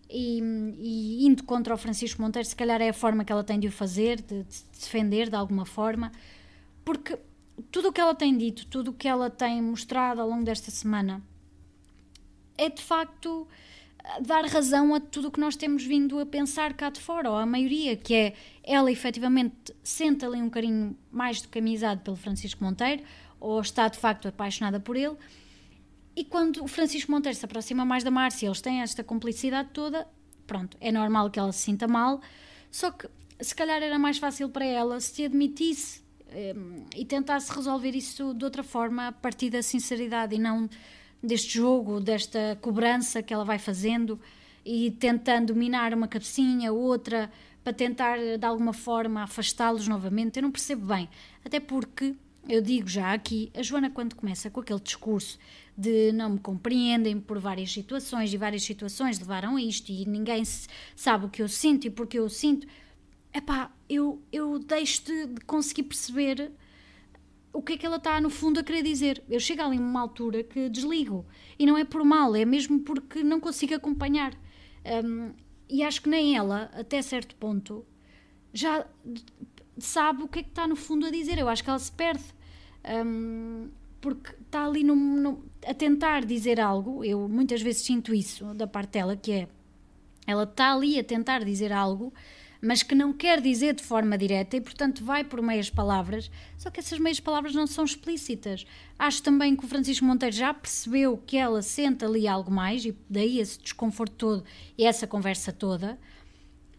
e, 0.09 0.39
e, 0.77 1.25
indo 1.25 1.43
contra 1.43 1.74
o 1.74 1.77
Francisco 1.77 2.21
Monteiro, 2.21 2.47
se 2.47 2.55
calhar 2.55 2.81
é 2.81 2.89
a 2.89 2.93
forma 2.93 3.25
que 3.25 3.31
ela 3.31 3.43
tem 3.43 3.59
de 3.59 3.67
o 3.67 3.71
fazer, 3.71 4.21
de, 4.21 4.43
de 4.43 4.63
defender 4.79 5.29
de 5.29 5.35
alguma 5.35 5.65
forma, 5.65 6.12
porque 6.83 7.17
tudo 7.71 7.89
o 7.89 7.91
que 7.91 8.01
ela 8.01 8.13
tem 8.13 8.38
dito, 8.38 8.67
tudo 8.67 8.91
o 8.91 8.93
que 8.93 9.07
ela 9.07 9.29
tem 9.29 9.62
mostrado 9.62 10.21
ao 10.21 10.29
longo 10.29 10.43
desta 10.43 10.71
semana 10.71 11.21
é 12.57 12.69
de 12.69 12.81
facto 12.81 13.47
dar 14.21 14.45
razão 14.45 14.93
a 14.93 15.00
tudo 15.00 15.27
o 15.27 15.31
que 15.31 15.39
nós 15.39 15.55
temos 15.55 15.83
vindo 15.83 16.19
a 16.19 16.25
pensar 16.25 16.74
cá 16.74 16.89
de 16.89 17.00
fora, 17.00 17.29
ou 17.29 17.38
a 17.38 17.45
maioria, 17.45 17.95
que 17.95 18.13
é 18.13 18.33
ela 18.63 18.91
efetivamente 18.91 19.75
sente 19.83 20.25
ali 20.25 20.41
um 20.41 20.50
carinho 20.50 20.97
mais 21.12 21.41
do 21.41 21.50
que 21.50 21.59
amizade 21.59 22.01
pelo 22.01 22.15
Francisco 22.15 22.63
Monteiro, 22.63 23.03
ou 23.39 23.59
está 23.59 23.88
de 23.88 23.97
facto 23.97 24.27
apaixonada 24.27 24.79
por 24.79 24.95
ele. 24.95 25.15
E 26.15 26.24
quando 26.24 26.63
o 26.63 26.67
Francisco 26.67 27.12
Monteiro 27.12 27.38
se 27.38 27.45
aproxima 27.45 27.83
mais 27.83 28.03
da 28.03 28.12
Márcia, 28.12 28.47
eles 28.47 28.62
têm 28.62 28.81
esta 28.81 29.03
complicidade 29.03 29.69
toda, 29.74 30.07
pronto, 30.47 30.77
é 30.79 30.91
normal 30.91 31.29
que 31.29 31.39
ela 31.39 31.51
se 31.51 31.59
sinta 31.59 31.88
mal, 31.88 32.21
só 32.71 32.91
que 32.91 33.09
se 33.39 33.53
calhar 33.53 33.81
era 33.83 34.00
mais 34.00 34.17
fácil 34.17 34.50
para 34.50 34.65
ela 34.65 35.00
se 35.00 35.25
admitisse 35.25 36.01
eh, 36.29 36.55
e 36.95 37.03
tentasse 37.03 37.51
resolver 37.51 37.91
isso 37.91 38.33
de 38.33 38.45
outra 38.45 38.63
forma 38.63 39.07
a 39.07 39.12
partir 39.12 39.50
da 39.50 39.62
sinceridade 39.62 40.35
e 40.35 40.39
não 40.39 40.69
deste 41.22 41.55
jogo, 41.55 42.00
desta 42.00 42.57
cobrança 42.62 43.24
que 43.24 43.34
ela 43.34 43.43
vai 43.43 43.57
fazendo 43.57 44.19
e 44.63 44.91
tentando 44.91 45.55
minar 45.55 45.93
uma 45.93 46.07
cabecinha, 46.07 46.74
outra, 46.74 47.31
para 47.63 47.74
tentar 47.74 48.17
de 48.38 48.45
alguma 48.45 48.74
forma 48.74 49.24
afastá-los 49.24 49.88
novamente. 49.88 50.38
Eu 50.38 50.43
não 50.43 50.51
percebo 50.51 50.86
bem, 50.86 51.10
até 51.43 51.60
porque 51.60 52.15
eu 52.48 52.62
digo 52.62 52.88
já 52.88 53.13
aqui, 53.13 53.51
a 53.55 53.63
Joana 53.63 53.89
quando 53.89 54.16
começa 54.16 54.50
com 54.50 54.59
aquele 54.59 54.79
discurso 54.79 55.39
de 55.77 56.11
não 56.11 56.29
me 56.31 56.39
compreendem 56.39 57.20
por 57.20 57.39
várias 57.39 57.72
situações 57.72 58.31
e 58.31 58.37
várias 58.37 58.63
situações 58.63 59.20
levaram 59.20 59.55
a 59.55 59.61
isto 59.61 59.92
e 59.92 60.05
ninguém 60.07 60.44
sabe 60.96 61.25
o 61.25 61.29
que 61.29 61.42
eu 61.42 61.50
sinto 61.50 61.87
e 61.87 61.89
porque 61.89 62.18
eu 62.18 62.29
sinto, 62.29 62.68
epá, 63.33 63.72
eu, 63.89 64.22
eu 64.31 64.59
deixo 64.59 65.03
de 65.03 65.27
conseguir 65.46 65.83
perceber 65.83 66.51
o 67.55 67.61
que 67.61 67.74
é 67.74 67.77
que 67.77 67.85
ela 67.85 67.96
está 67.96 68.20
no 68.20 68.29
fundo 68.29 68.59
a 68.59 68.63
querer 68.63 68.83
dizer. 68.83 69.24
Eu 69.29 69.39
chego 69.39 69.61
ali 69.61 69.79
uma 69.79 70.01
altura 70.01 70.44
que 70.44 70.70
desligo 70.70 71.25
e 71.57 71.65
não 71.65 71.77
é 71.77 71.85
por 71.85 72.03
mal, 72.03 72.35
é 72.35 72.44
mesmo 72.44 72.79
porque 72.79 73.24
não 73.24 73.39
consigo 73.39 73.74
acompanhar. 73.74 74.33
Um, 75.03 75.31
e 75.70 75.81
acho 75.81 76.01
que 76.01 76.09
nem 76.09 76.35
ela, 76.35 76.70
até 76.74 77.01
certo 77.01 77.35
ponto, 77.35 77.85
já 78.53 78.85
sabe 79.77 80.24
o 80.24 80.27
que 80.27 80.39
é 80.39 80.44
que 80.44 80.50
está 80.50 80.68
no 80.68 80.75
fundo 80.75 81.05
a 81.05 81.09
dizer. 81.09 81.37
Eu 81.37 81.48
acho 81.48 81.63
que 81.63 81.70
ela 81.70 81.79
se 81.79 81.91
perde. 81.91 82.24
Um, 83.05 83.70
porque 84.01 84.35
está 84.39 84.65
ali 84.65 84.83
no, 84.83 84.96
no, 84.96 85.44
a 85.65 85.74
tentar 85.74 86.25
dizer 86.25 86.59
algo, 86.59 87.03
eu 87.03 87.27
muitas 87.27 87.61
vezes 87.61 87.81
sinto 87.81 88.13
isso 88.13 88.53
da 88.53 88.68
parte 88.68 88.91
dela, 88.91 89.15
que 89.15 89.31
é 89.31 89.48
ela 90.27 90.44
está 90.44 90.74
ali 90.74 91.00
a 91.00 91.03
tentar 91.03 91.44
dizer 91.44 91.72
algo 91.72 92.13
mas 92.61 92.83
que 92.83 92.96
não 92.96 93.13
quer 93.13 93.41
dizer 93.41 93.74
de 93.74 93.83
forma 93.83 94.18
direta 94.18 94.57
e, 94.57 94.61
portanto, 94.61 95.03
vai 95.03 95.24
por 95.24 95.41
meias 95.41 95.70
palavras, 95.70 96.31
só 96.57 96.70
que 96.70 96.79
essas 96.79 97.00
meias 97.00 97.20
palavras 97.20 97.53
não 97.53 97.68
são 97.68 97.85
explícitas. 97.85 98.65
Acho 98.98 99.22
também 99.24 99.55
que 99.55 99.65
o 99.65 99.68
Francisco 99.68 100.05
Monteiro 100.05 100.35
já 100.35 100.53
percebeu 100.53 101.18
que 101.18 101.37
ela 101.37 101.61
sente 101.61 102.03
ali 102.05 102.27
algo 102.27 102.51
mais 102.51 102.85
e 102.85 102.96
daí 103.09 103.39
esse 103.39 103.59
desconforto 103.59 104.13
todo 104.15 104.44
e 104.77 104.85
essa 104.85 105.05
conversa 105.05 105.51
toda. 105.51 106.00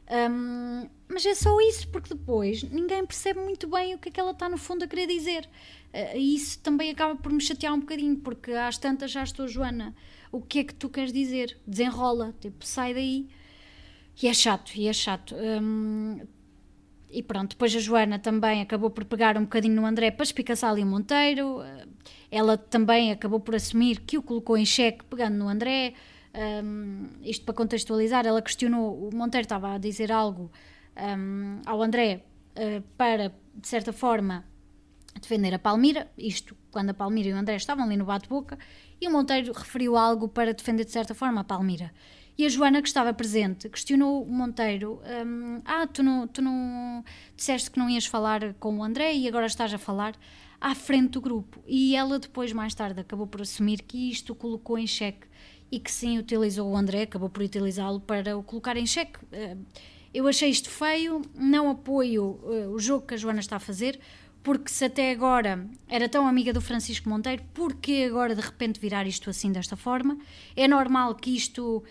Um, 0.08 0.88
mas 1.08 1.26
é 1.26 1.34
só 1.34 1.60
isso, 1.60 1.88
porque 1.88 2.14
depois 2.14 2.62
ninguém 2.62 3.04
percebe 3.04 3.40
muito 3.40 3.68
bem 3.68 3.94
o 3.94 3.98
que 3.98 4.08
é 4.08 4.12
que 4.12 4.20
ela 4.20 4.30
está 4.30 4.48
no 4.48 4.56
fundo 4.56 4.84
a 4.84 4.88
querer 4.88 5.06
dizer. 5.06 5.48
Uh, 5.92 6.16
e 6.16 6.34
isso 6.34 6.58
também 6.60 6.90
acaba 6.90 7.16
por 7.16 7.32
me 7.32 7.40
chatear 7.40 7.74
um 7.74 7.80
bocadinho, 7.80 8.16
porque 8.16 8.52
às 8.52 8.78
tantas 8.78 9.10
já 9.10 9.22
estou, 9.22 9.48
Joana, 9.48 9.94
o 10.30 10.40
que 10.40 10.60
é 10.60 10.64
que 10.64 10.74
tu 10.74 10.88
queres 10.88 11.12
dizer? 11.12 11.58
Desenrola, 11.66 12.34
tipo, 12.40 12.64
sai 12.64 12.94
daí. 12.94 13.28
E 14.20 14.28
é 14.28 14.34
chato, 14.34 14.72
e 14.74 14.88
é 14.88 14.92
chato. 14.92 15.34
Hum, 15.34 16.20
e 17.10 17.22
pronto, 17.22 17.50
depois 17.50 17.74
a 17.74 17.78
Joana 17.78 18.18
também 18.18 18.62
acabou 18.62 18.90
por 18.90 19.04
pegar 19.04 19.36
um 19.36 19.42
bocadinho 19.42 19.74
no 19.74 19.86
André 19.86 20.10
para 20.10 20.24
espicaçar 20.24 20.70
ali 20.70 20.82
o 20.82 20.86
Monteiro. 20.86 21.60
Ela 22.30 22.56
também 22.56 23.12
acabou 23.12 23.40
por 23.40 23.54
assumir 23.54 24.00
que 24.00 24.18
o 24.18 24.22
colocou 24.22 24.56
em 24.56 24.66
xeque 24.66 25.04
pegando 25.04 25.36
no 25.36 25.48
André. 25.48 25.94
Um, 26.62 27.06
isto 27.22 27.44
para 27.44 27.54
contextualizar, 27.54 28.26
ela 28.26 28.42
questionou, 28.42 29.08
o 29.08 29.14
Monteiro 29.14 29.46
estava 29.46 29.72
a 29.72 29.78
dizer 29.78 30.12
algo 30.12 30.50
um, 31.18 31.62
ao 31.64 31.82
André 31.82 32.24
uh, 32.52 32.82
para, 32.98 33.32
de 33.54 33.66
certa 33.66 33.90
forma, 33.90 34.44
defender 35.18 35.54
a 35.54 35.58
Palmira, 35.58 36.10
isto 36.18 36.54
quando 36.70 36.90
a 36.90 36.94
Palmira 36.94 37.30
e 37.30 37.32
o 37.32 37.36
André 37.36 37.56
estavam 37.56 37.86
ali 37.86 37.96
no 37.96 38.04
bate-boca, 38.04 38.58
e 39.00 39.08
o 39.08 39.10
Monteiro 39.10 39.50
referiu 39.52 39.96
algo 39.96 40.28
para 40.28 40.52
defender, 40.52 40.84
de 40.84 40.92
certa 40.92 41.14
forma, 41.14 41.40
a 41.40 41.44
Palmira. 41.44 41.90
E 42.38 42.44
a 42.44 42.48
Joana, 42.48 42.82
que 42.82 42.88
estava 42.88 43.14
presente, 43.14 43.68
questionou 43.68 44.22
o 44.22 44.30
Monteiro: 44.30 45.00
um, 45.26 45.60
Ah, 45.64 45.86
tu 45.86 46.02
não, 46.02 46.28
tu 46.28 46.42
não 46.42 47.04
disseste 47.34 47.70
que 47.70 47.78
não 47.78 47.88
ias 47.88 48.06
falar 48.06 48.54
com 48.54 48.78
o 48.78 48.84
André 48.84 49.14
e 49.14 49.26
agora 49.26 49.46
estás 49.46 49.72
a 49.72 49.78
falar 49.78 50.14
à 50.60 50.74
frente 50.74 51.12
do 51.12 51.20
grupo. 51.20 51.62
E 51.66 51.96
ela, 51.96 52.18
depois, 52.18 52.52
mais 52.52 52.74
tarde, 52.74 53.00
acabou 53.00 53.26
por 53.26 53.40
assumir 53.40 53.82
que 53.82 54.10
isto 54.10 54.34
colocou 54.34 54.78
em 54.78 54.86
xeque 54.86 55.26
e 55.70 55.80
que 55.80 55.90
sim 55.90 56.18
utilizou 56.18 56.70
o 56.70 56.76
André, 56.76 57.02
acabou 57.02 57.28
por 57.28 57.42
utilizá-lo 57.42 58.00
para 58.00 58.36
o 58.36 58.42
colocar 58.42 58.76
em 58.76 58.86
xeque. 58.86 59.18
Hum, 59.32 59.64
eu 60.14 60.26
achei 60.26 60.48
isto 60.48 60.70
feio, 60.70 61.22
não 61.34 61.70
apoio 61.70 62.38
uh, 62.42 62.70
o 62.70 62.78
jogo 62.78 63.06
que 63.06 63.14
a 63.14 63.16
Joana 63.16 63.40
está 63.40 63.56
a 63.56 63.60
fazer, 63.60 63.98
porque 64.42 64.70
se 64.70 64.84
até 64.84 65.10
agora 65.10 65.68
era 65.88 66.08
tão 66.08 66.26
amiga 66.26 66.52
do 66.52 66.60
Francisco 66.60 67.08
Monteiro, 67.08 67.42
por 67.52 67.74
que 67.74 68.04
agora 68.04 68.34
de 68.34 68.40
repente 68.40 68.78
virar 68.78 69.06
isto 69.06 69.28
assim 69.28 69.50
desta 69.50 69.76
forma? 69.76 70.16
É 70.54 70.68
normal 70.68 71.16
que 71.16 71.34
isto 71.34 71.82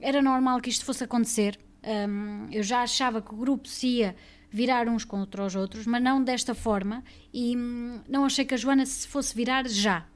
era 0.00 0.22
normal 0.22 0.60
que 0.60 0.70
isto 0.70 0.84
fosse 0.84 1.04
acontecer. 1.04 1.58
Um, 1.84 2.48
eu 2.50 2.62
já 2.62 2.82
achava 2.82 3.22
que 3.22 3.32
o 3.32 3.36
grupo 3.36 3.68
se 3.68 3.86
ia 3.86 4.16
virar 4.50 4.88
uns 4.88 5.04
contra 5.04 5.44
os 5.44 5.54
outros, 5.54 5.86
mas 5.86 6.02
não 6.02 6.22
desta 6.22 6.54
forma, 6.54 7.04
e 7.32 7.56
hum, 7.56 8.00
não 8.08 8.24
achei 8.24 8.44
que 8.44 8.54
a 8.54 8.56
Joana 8.56 8.84
se 8.86 9.06
fosse 9.06 9.34
virar 9.34 9.68
já. 9.68 10.06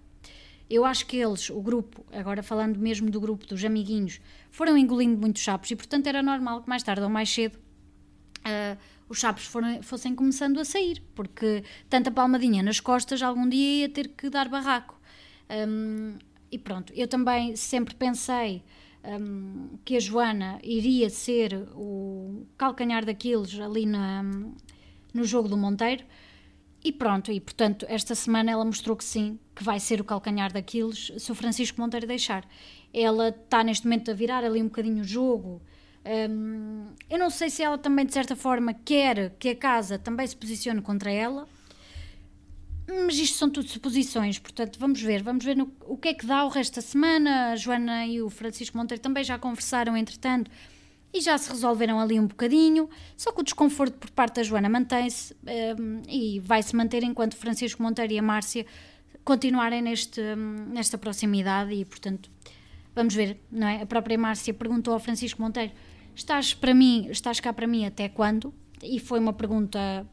Eu 0.69 0.87
acho 0.87 1.07
que 1.07 1.17
eles, 1.19 1.51
o 1.51 1.61
grupo, 1.61 2.05
agora 2.13 2.43
falando 2.43 2.79
mesmo 2.79 3.11
do 3.11 3.21
grupo 3.21 3.47
dos 3.47 3.63
amiguinhos, 3.63 4.21
foram 4.51 4.77
engolindo 4.77 5.21
muitos 5.21 5.43
chapos 5.43 5.71
e, 5.71 5.77
portanto, 5.77 6.07
era 6.07 6.23
normal 6.23 6.63
que 6.63 6.69
mais 6.69 6.83
tarde 6.83 7.03
ou 7.03 7.11
mais 7.11 7.29
cedo 7.29 7.57
uh, 7.57 8.79
os 9.09 9.19
chapos 9.19 9.45
foram, 9.45 9.83
fossem 9.83 10.15
começando 10.15 10.59
a 10.59 10.65
sair, 10.65 11.03
porque 11.15 11.63
tanta 11.91 12.11
palmadinha 12.11 12.63
nas 12.63 12.81
costas 12.81 13.21
algum 13.21 13.47
dia 13.47 13.83
ia 13.83 13.89
ter 13.89 14.09
que 14.09 14.31
dar 14.31 14.49
barraco. 14.49 14.99
Um, 15.51 16.17
e 16.51 16.59
pronto, 16.59 16.93
eu 16.95 17.07
também 17.07 17.55
sempre 17.55 17.95
pensei 17.95 18.63
um, 19.05 19.79
que 19.85 19.97
a 19.97 20.01
Joana 20.01 20.59
iria 20.63 21.11
ser 21.11 21.69
o 21.75 22.47
calcanhar 22.57 23.05
daqueles 23.05 23.59
ali 23.59 23.87
na, 23.87 24.23
no 25.13 25.25
jogo 25.25 25.49
do 25.49 25.57
Monteiro. 25.57 26.05
E 26.85 26.91
pronto, 26.91 27.31
e 27.31 27.41
portanto, 27.41 27.87
esta 27.89 28.15
semana 28.15 28.51
ela 28.51 28.65
mostrou 28.65 28.97
que 28.97 29.05
sim, 29.05 29.39
que 29.55 29.63
vai 29.63 29.79
ser 29.79 30.01
o 30.01 30.05
calcanhar 30.05 30.53
daqueles 30.53 31.13
se 31.17 31.31
o 31.31 31.35
Francisco 31.35 31.81
Monteiro 31.81 32.07
deixar. 32.07 32.45
Ela 32.93 33.29
está 33.29 33.63
neste 33.63 33.87
momento 33.87 34.11
a 34.11 34.15
virar 34.15 34.45
ali 34.45 34.61
um 34.61 34.67
bocadinho 34.67 35.03
o 35.03 35.05
jogo 35.05 35.63
Um, 36.05 36.89
eu 37.09 37.19
não 37.19 37.31
sei 37.31 37.49
se 37.49 37.63
ela 37.63 37.79
também, 37.79 38.05
de 38.05 38.13
certa 38.13 38.35
forma, 38.35 38.75
quer 38.75 39.31
que 39.39 39.51
a 39.51 39.57
casa 39.57 39.99
também 39.99 40.27
se 40.27 40.37
posicione 40.37 40.83
contra 40.83 41.11
ela, 41.11 41.47
mas 43.07 43.17
isto 43.17 43.37
são 43.37 43.49
tudo 43.49 43.69
suposições, 43.69 44.39
portanto, 44.39 44.79
vamos 44.79 45.01
ver, 45.01 45.23
vamos 45.23 45.45
ver 45.45 45.57
no, 45.57 45.73
o 45.87 45.97
que 45.97 46.09
é 46.09 46.15
que 46.15 46.27
dá 46.27 46.45
o 46.45 46.49
resto 46.49 46.77
da 46.77 46.83
semana. 46.83 47.53
A 47.53 47.57
Joana 47.57 48.07
e 48.07 48.21
o 48.21 48.29
Francisco 48.29 48.77
Monteiro 48.77 49.03
também 49.03 49.25
já 49.25 49.39
conversaram, 49.39 49.97
entretanto, 49.97 50.51
e 51.13 51.21
já 51.21 51.37
se 51.37 51.51
resolveram 51.51 52.01
ali 52.01 52.19
um 52.19 52.27
bocadinho, 52.27 52.89
só 53.17 53.33
que 53.33 53.41
o 53.41 53.45
desconforto 53.45 53.99
por 53.99 54.11
parte 54.11 54.37
da 54.37 54.43
Joana 54.43 54.69
mantém-se 54.69 55.35
um, 55.79 56.03
e 56.09 56.41
vai 56.41 56.63
se 56.63 56.75
manter 56.75 57.03
enquanto 57.03 57.37
Francisco 57.37 57.83
Monteiro 57.83 58.13
e 58.13 58.19
a 58.19 58.23
Márcia 58.23 58.65
continuarem 59.23 59.83
neste, 59.83 60.21
um, 60.21 60.73
nesta 60.73 60.97
proximidade 60.97 61.73
e, 61.75 61.85
portanto, 61.85 62.31
vamos 62.95 63.15
ver, 63.15 63.39
não 63.51 63.67
é? 63.67 63.83
A 63.83 63.87
própria 63.87 64.17
Márcia 64.17 64.55
perguntou 64.55 64.95
ao 64.95 65.01
Francisco 65.01 65.41
Monteiro: 65.43 65.73
"Estás 66.15 66.55
para 66.55 66.75
mim, 66.75 67.09
estás 67.11 67.41
cá 67.41 67.53
para 67.53 67.67
mim 67.67 67.85
até 67.85 68.09
quando?" 68.09 68.53
E 68.83 68.99
foi 68.99 69.19
uma 69.19 69.33
pergunta 69.33 70.07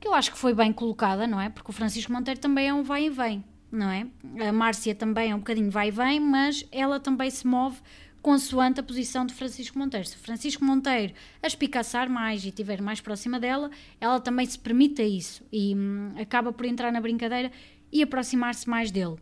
que 0.00 0.06
eu 0.06 0.14
acho 0.14 0.32
que 0.32 0.38
foi 0.38 0.54
bem 0.54 0.72
colocada, 0.72 1.26
não 1.26 1.40
é? 1.40 1.48
Porque 1.48 1.70
o 1.70 1.74
Francisco 1.74 2.12
Monteiro 2.12 2.40
também 2.40 2.68
é 2.68 2.74
um 2.74 2.82
vai 2.82 3.06
e 3.06 3.10
vem, 3.10 3.44
não 3.70 3.90
é? 3.90 4.06
A 4.48 4.52
Márcia 4.52 4.94
também 4.94 5.30
é 5.30 5.34
um 5.34 5.38
bocadinho 5.38 5.70
vai 5.70 5.88
e 5.88 5.90
vem, 5.90 6.20
mas 6.20 6.64
ela 6.70 7.00
também 7.00 7.30
se 7.30 7.46
move 7.46 7.78
consoante 8.20 8.80
a 8.80 8.82
posição 8.82 9.24
de 9.24 9.34
Francisco 9.34 9.78
Monteiro. 9.78 10.06
Se 10.06 10.16
Francisco 10.16 10.64
Monteiro 10.64 11.14
a 11.42 11.46
espicaçar 11.46 12.10
mais 12.10 12.44
e 12.44 12.48
estiver 12.48 12.80
mais 12.82 13.00
próxima 13.00 13.38
dela, 13.38 13.70
ela 14.00 14.20
também 14.20 14.44
se 14.46 14.58
permite 14.58 15.02
isso 15.02 15.44
e 15.52 15.74
hum, 15.74 16.12
acaba 16.20 16.52
por 16.52 16.66
entrar 16.66 16.92
na 16.92 17.00
brincadeira 17.00 17.50
e 17.90 18.02
aproximar-se 18.02 18.68
mais 18.68 18.90
dele. 18.90 19.16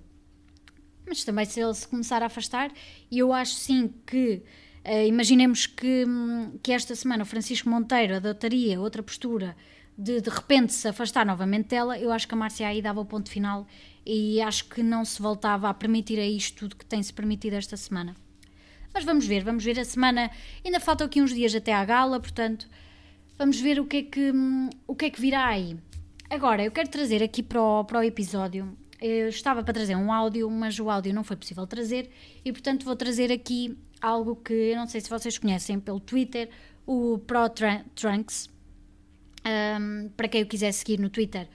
Mas 1.07 1.25
também 1.25 1.45
se 1.45 1.61
ele 1.61 1.75
se 1.75 1.87
começar 1.87 2.23
a 2.23 2.27
afastar, 2.27 2.73
e 3.11 3.19
eu 3.19 3.33
acho 3.33 3.55
sim 3.55 3.93
que, 4.05 4.43
uh, 4.85 5.07
imaginemos 5.07 5.67
que, 5.67 6.05
hum, 6.05 6.59
que 6.63 6.73
esta 6.73 6.95
semana 6.97 7.23
o 7.23 7.27
Francisco 7.27 7.69
Monteiro 7.69 8.17
adotaria 8.17 8.81
outra 8.81 9.03
postura 9.03 9.57
de 9.97 10.21
de 10.21 10.31
repente 10.31 10.73
se 10.73 10.89
afastar 10.89 11.25
novamente 11.25 11.69
dela, 11.69 11.99
eu 11.99 12.13
acho 12.13 12.29
que 12.29 12.35
a 12.35 12.37
Márcia 12.37 12.69
aí 12.69 12.83
dava 12.83 13.01
o 13.01 13.05
ponto 13.05 13.31
final 13.31 13.67
e 14.05 14.41
acho 14.41 14.69
que 14.69 14.83
não 14.83 15.05
se 15.05 15.21
voltava 15.21 15.69
a 15.69 15.75
permitir 15.75 16.19
a 16.19 16.27
isto 16.27 16.59
tudo 16.59 16.77
que 16.77 16.85
tem-se 16.85 17.13
permitido 17.13 17.55
esta 17.55 17.77
semana. 17.77 18.15
Mas 18.95 19.05
vamos 19.05 19.27
ver, 19.27 19.43
vamos 19.43 19.65
ver 19.65 19.79
a 19.79 19.85
semana. 19.85 20.31
Ainda 20.65 20.81
faltam 20.81 21.07
aqui 21.07 21.21
uns 21.21 21.35
dias 21.35 21.55
até 21.55 21.73
à 21.75 21.85
gala, 21.85 22.21
portanto, 22.21 22.69
vamos 23.37 23.61
ver 23.61 23.81
o 23.81 23.87
que 23.87 23.97
é 23.99 24.03
que, 24.03 24.33
o 24.87 24.95
que, 24.95 25.07
é 25.07 25.11
que 25.11 25.21
virá 25.21 25.47
aí. 25.47 25.77
Agora, 26.31 26.65
eu 26.65 26.71
quero 26.71 26.89
trazer 26.89 27.23
aqui 27.23 27.43
para 27.43 27.61
o, 27.61 27.85
para 27.85 27.99
o 27.99 28.03
episódio. 28.03 28.77
Eu 29.01 29.29
estava 29.29 29.63
para 29.63 29.75
trazer 29.75 29.97
um 29.97 30.11
áudio, 30.13 30.51
mas 30.51 30.79
o 30.79 30.89
áudio 30.89 31.13
não 31.13 31.23
foi 31.23 31.37
possível 31.37 31.67
trazer 31.67 32.11
e, 32.45 32.51
portanto, 32.53 32.85
vou 32.85 32.97
trazer 32.97 33.31
aqui 33.31 33.77
algo 34.01 34.37
que 34.37 34.53
eu 34.53 34.77
não 34.77 34.87
sei 34.87 35.01
se 35.01 35.11
vocês 35.11 35.37
conhecem 35.37 35.79
pelo 35.79 36.01
Twitter, 36.01 36.49
o 36.87 37.19
Pro 37.19 37.51
Trunks. 37.95 38.56
Um, 39.47 40.09
para 40.17 40.27
quem 40.27 40.41
eu 40.41 40.47
quiser 40.47 40.73
seguir 40.73 40.99
no 40.99 41.09
Twitter, 41.09 41.49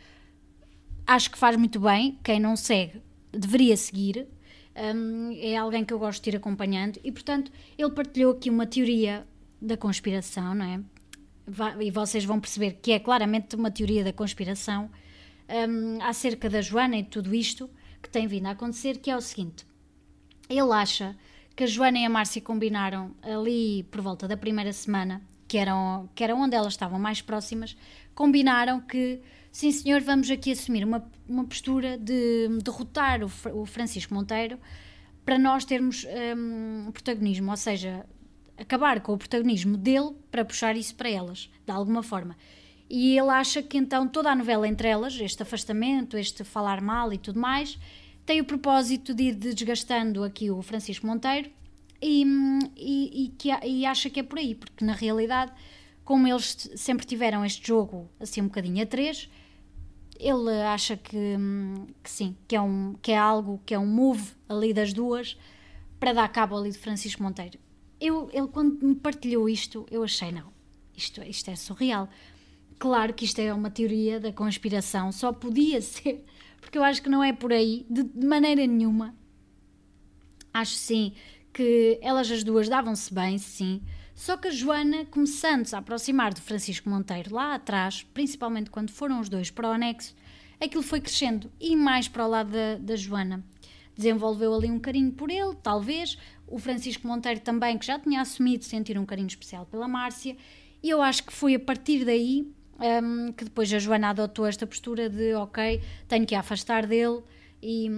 acho 1.06 1.30
que 1.30 1.38
faz 1.38 1.58
muito 1.58 1.80
bem. 1.80 2.18
Quem 2.24 2.40
não 2.40 2.56
segue, 2.56 3.02
deveria 3.32 3.76
seguir. 3.76 4.28
Um, 4.96 5.32
é 5.38 5.58
alguém 5.58 5.84
que 5.84 5.94
eu 5.94 6.00
gosto 6.00 6.24
de 6.24 6.30
ir 6.30 6.36
acompanhando 6.38 7.00
e, 7.04 7.12
portanto, 7.12 7.52
ele 7.78 7.92
partilhou 7.92 8.32
aqui 8.32 8.50
uma 8.50 8.66
teoria 8.66 9.28
da 9.62 9.76
conspiração, 9.76 10.56
não 10.56 10.66
é? 10.66 10.80
E 11.84 11.92
vocês 11.92 12.24
vão 12.24 12.40
perceber 12.40 12.80
que 12.82 12.94
é 12.94 13.00
claramente 13.00 13.56
uma 13.58 13.70
teoria 13.70 14.04
da 14.06 14.14
conspiração 14.14 14.90
um, 15.50 16.02
acerca 16.02 16.50
da 16.50 16.62
Joana 16.62 16.98
e 16.98 17.04
tudo 17.04 17.36
isto 17.36 17.70
que 18.02 18.10
tem 18.10 18.26
vindo 18.26 18.46
a 18.46 18.52
acontecer, 18.52 19.00
que 19.00 19.12
é 19.12 19.18
o 19.18 19.22
seguinte: 19.22 19.66
ele 20.50 20.72
acha 20.72 21.18
que 21.56 21.66
a 21.66 21.68
Joana 21.68 22.00
e 22.00 22.06
a 22.06 22.10
Márcia 22.10 22.42
combinaram 22.42 23.14
ali 23.22 23.84
por 23.92 24.00
volta 24.00 24.28
da 24.30 24.38
primeira 24.38 24.72
semana 24.72 25.22
que 25.52 25.58
eram, 25.58 26.10
que 26.16 26.24
eram 26.24 26.40
onde 26.40 26.56
elas 26.56 26.72
estavam 26.72 26.98
mais 26.98 27.22
próximas, 27.22 27.76
combinaram 28.16 28.80
que, 28.80 29.20
sim 29.52 29.70
senhor, 29.70 30.00
vamos 30.00 30.32
aqui 30.32 30.54
assumir 30.54 30.86
uma, 30.86 31.06
uma 31.28 31.44
postura 31.44 31.98
de 31.98 32.48
derrotar 32.64 33.20
o, 33.22 33.30
o 33.60 33.66
Francisco 33.66 34.14
Monteiro 34.14 34.58
para 35.26 35.38
nós 35.38 35.66
termos 35.66 36.08
um, 36.38 36.90
protagonismo, 36.94 37.52
ou 37.52 37.58
seja, 37.58 38.06
acabar 38.58 39.02
com 39.02 39.12
o 39.12 39.18
protagonismo 39.18 39.76
dele 39.76 40.16
para 40.32 40.46
puxar 40.46 40.78
isso 40.78 40.96
para 40.96 41.10
elas, 41.10 41.50
de 41.66 41.72
alguma 41.74 42.02
forma. 42.02 42.38
E 42.90 43.20
ele 43.20 43.30
acha 43.30 43.62
que 43.62 43.78
então 43.78 44.08
toda 44.08 44.32
a 44.32 44.36
novela 44.36 44.66
entre 44.66 44.88
elas, 44.88 45.20
este 45.20 45.44
afastamento, 45.44 46.16
este 46.16 46.46
falar 46.46 46.80
mal 46.80 47.12
e 47.12 47.18
tudo 47.18 47.42
mais, 47.42 47.78
tem 48.26 48.40
o 48.40 48.46
propósito 48.46 49.14
de 49.14 49.24
ir 49.24 49.36
desgastando 49.36 50.24
aqui 50.24 50.50
o 50.50 50.62
Francisco 50.62 51.06
Monteiro 51.06 51.52
e, 52.02 53.26
e, 53.26 53.28
que, 53.38 53.50
e 53.66 53.86
acha 53.86 54.10
que 54.10 54.20
é 54.20 54.24
por 54.24 54.40
aí, 54.40 54.56
porque 54.56 54.84
na 54.84 54.94
realidade, 54.94 55.52
como 56.04 56.28
eles 56.28 56.70
sempre 56.76 57.06
tiveram 57.06 57.46
este 57.46 57.68
jogo 57.68 58.10
assim 58.20 58.42
um 58.42 58.46
bocadinho 58.46 58.82
a 58.82 58.86
três, 58.86 59.30
ele 60.20 60.52
acha 60.62 60.98
que, 60.98 61.38
que 62.04 62.10
sim, 62.10 62.36
que 62.48 62.56
é, 62.56 62.62
um, 62.62 62.96
que 63.02 63.12
é 63.12 63.18
algo, 63.18 63.62
que 63.66 63.74
é 63.74 63.80
um 63.80 63.86
move 63.86 64.34
ali 64.50 64.74
das 64.74 64.94
duas 64.94 65.38
para 66.00 66.14
dar 66.14 66.28
cabo 66.30 66.58
ali 66.58 66.72
de 66.72 66.78
Francisco 66.78 67.22
Monteiro. 67.22 67.60
Eu, 68.00 68.30
ele, 68.34 68.48
quando 68.48 68.84
me 68.84 68.96
partilhou 68.96 69.48
isto, 69.48 69.86
eu 69.92 70.04
achei, 70.04 70.32
não, 70.32 70.52
isto, 70.96 71.22
isto 71.22 71.50
é 71.50 71.56
surreal. 71.56 72.10
Claro 72.80 73.14
que 73.14 73.26
isto 73.26 73.40
é 73.40 73.54
uma 73.54 73.70
teoria 73.70 74.20
da 74.20 74.32
conspiração, 74.32 75.12
só 75.12 75.32
podia 75.32 75.82
ser, 75.82 76.26
porque 76.60 76.78
eu 76.78 76.84
acho 76.84 77.02
que 77.02 77.10
não 77.10 77.24
é 77.24 77.32
por 77.32 77.54
aí, 77.54 77.86
de, 77.90 78.04
de 78.04 78.26
maneira 78.26 78.66
nenhuma. 78.66 79.16
Acho 80.54 80.74
sim 80.74 81.14
que 81.54 82.00
elas 82.02 82.30
as 82.32 82.44
duas 82.44 82.70
davam-se 82.70 83.14
bem, 83.14 83.38
sim, 83.38 83.82
só 84.22 84.38
que 84.38 84.50
a 84.50 84.52
Joana, 84.52 85.06
começando-se 85.06 85.76
a 85.76 85.80
aproximar 85.80 86.34
de 86.34 86.42
Francisco 86.42 86.90
Monteiro 86.90 87.34
lá 87.34 87.56
atrás, 87.56 88.06
principalmente 88.14 88.70
quando 88.70 88.92
foram 88.92 89.20
os 89.20 89.28
dois 89.30 89.50
para 89.50 89.70
o 89.70 89.72
anexo, 89.72 90.16
aquilo 90.60 90.84
foi 90.84 91.02
crescendo 91.02 91.52
e 91.60 91.76
mais 91.76 92.08
para 92.08 92.26
o 92.26 92.30
lado 92.30 92.52
da, 92.52 92.76
da 92.76 92.96
Joana. 92.96 93.44
Desenvolveu 93.96 94.54
ali 94.54 94.70
um 94.70 94.80
carinho 94.80 95.12
por 95.12 95.32
ele, 95.32 95.56
talvez. 95.64 96.18
O 96.48 96.60
Francisco 96.60 97.08
Monteiro 97.08 97.40
também, 97.40 97.78
que 97.78 97.86
já 97.86 97.98
tinha 97.98 98.22
assumido 98.22 98.64
sentir 98.64 98.98
um 98.98 99.06
carinho 99.06 99.28
especial 99.28 99.66
pela 99.66 99.88
Márcia, 99.88 100.38
e 100.84 100.90
eu 100.90 101.02
acho 101.02 101.24
que 101.24 101.34
foi 101.34 101.56
a 101.56 101.60
partir 101.60 102.06
daí 102.06 102.48
um, 102.80 103.32
que 103.32 103.44
depois 103.46 103.74
a 103.74 103.80
Joana 103.80 104.10
adotou 104.10 104.46
esta 104.46 104.68
postura 104.68 105.10
de 105.10 105.34
ok, 105.34 105.82
tenho 106.08 106.26
que 106.26 106.36
afastar 106.36 106.86
dele 106.86 107.22
e, 107.62 107.90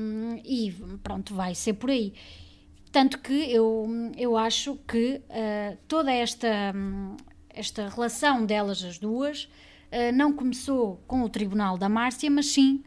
e 0.44 0.72
pronto, 1.02 1.34
vai 1.34 1.56
ser 1.56 1.74
por 1.74 1.90
aí. 1.90 2.14
Tanto 2.94 3.18
que 3.20 3.52
eu, 3.52 3.88
eu 4.16 4.38
acho 4.38 4.78
que 4.88 5.16
uh, 5.16 5.78
toda 5.88 6.14
esta, 6.14 6.72
esta 7.50 7.90
relação 7.90 8.46
delas, 8.46 8.84
as 8.84 9.00
duas, 9.00 9.46
uh, 9.46 10.14
não 10.14 10.32
começou 10.32 11.04
com 11.08 11.24
o 11.24 11.28
Tribunal 11.28 11.76
da 11.76 11.90
Márcia, 11.90 12.30
mas 12.30 12.46
sim 12.46 12.84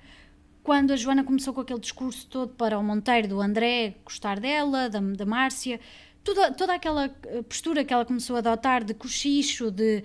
quando 0.62 0.92
a 0.92 0.96
Joana 0.96 1.24
começou 1.24 1.52
com 1.52 1.60
aquele 1.60 1.80
discurso 1.80 2.28
todo 2.28 2.54
para 2.54 2.78
o 2.78 2.84
Monteiro 2.84 3.26
do 3.26 3.40
André 3.40 3.96
gostar 4.04 4.38
dela, 4.38 4.88
da, 4.88 5.00
da 5.00 5.26
Márcia, 5.26 5.80
toda, 6.22 6.52
toda 6.52 6.74
aquela 6.74 7.06
eh, 7.24 7.42
postura 7.42 7.84
que 7.84 7.92
ela 7.92 8.04
começou 8.04 8.36
a 8.36 8.40
adotar 8.40 8.84
de 8.84 8.94
cochicho, 8.94 9.72
de 9.72 10.04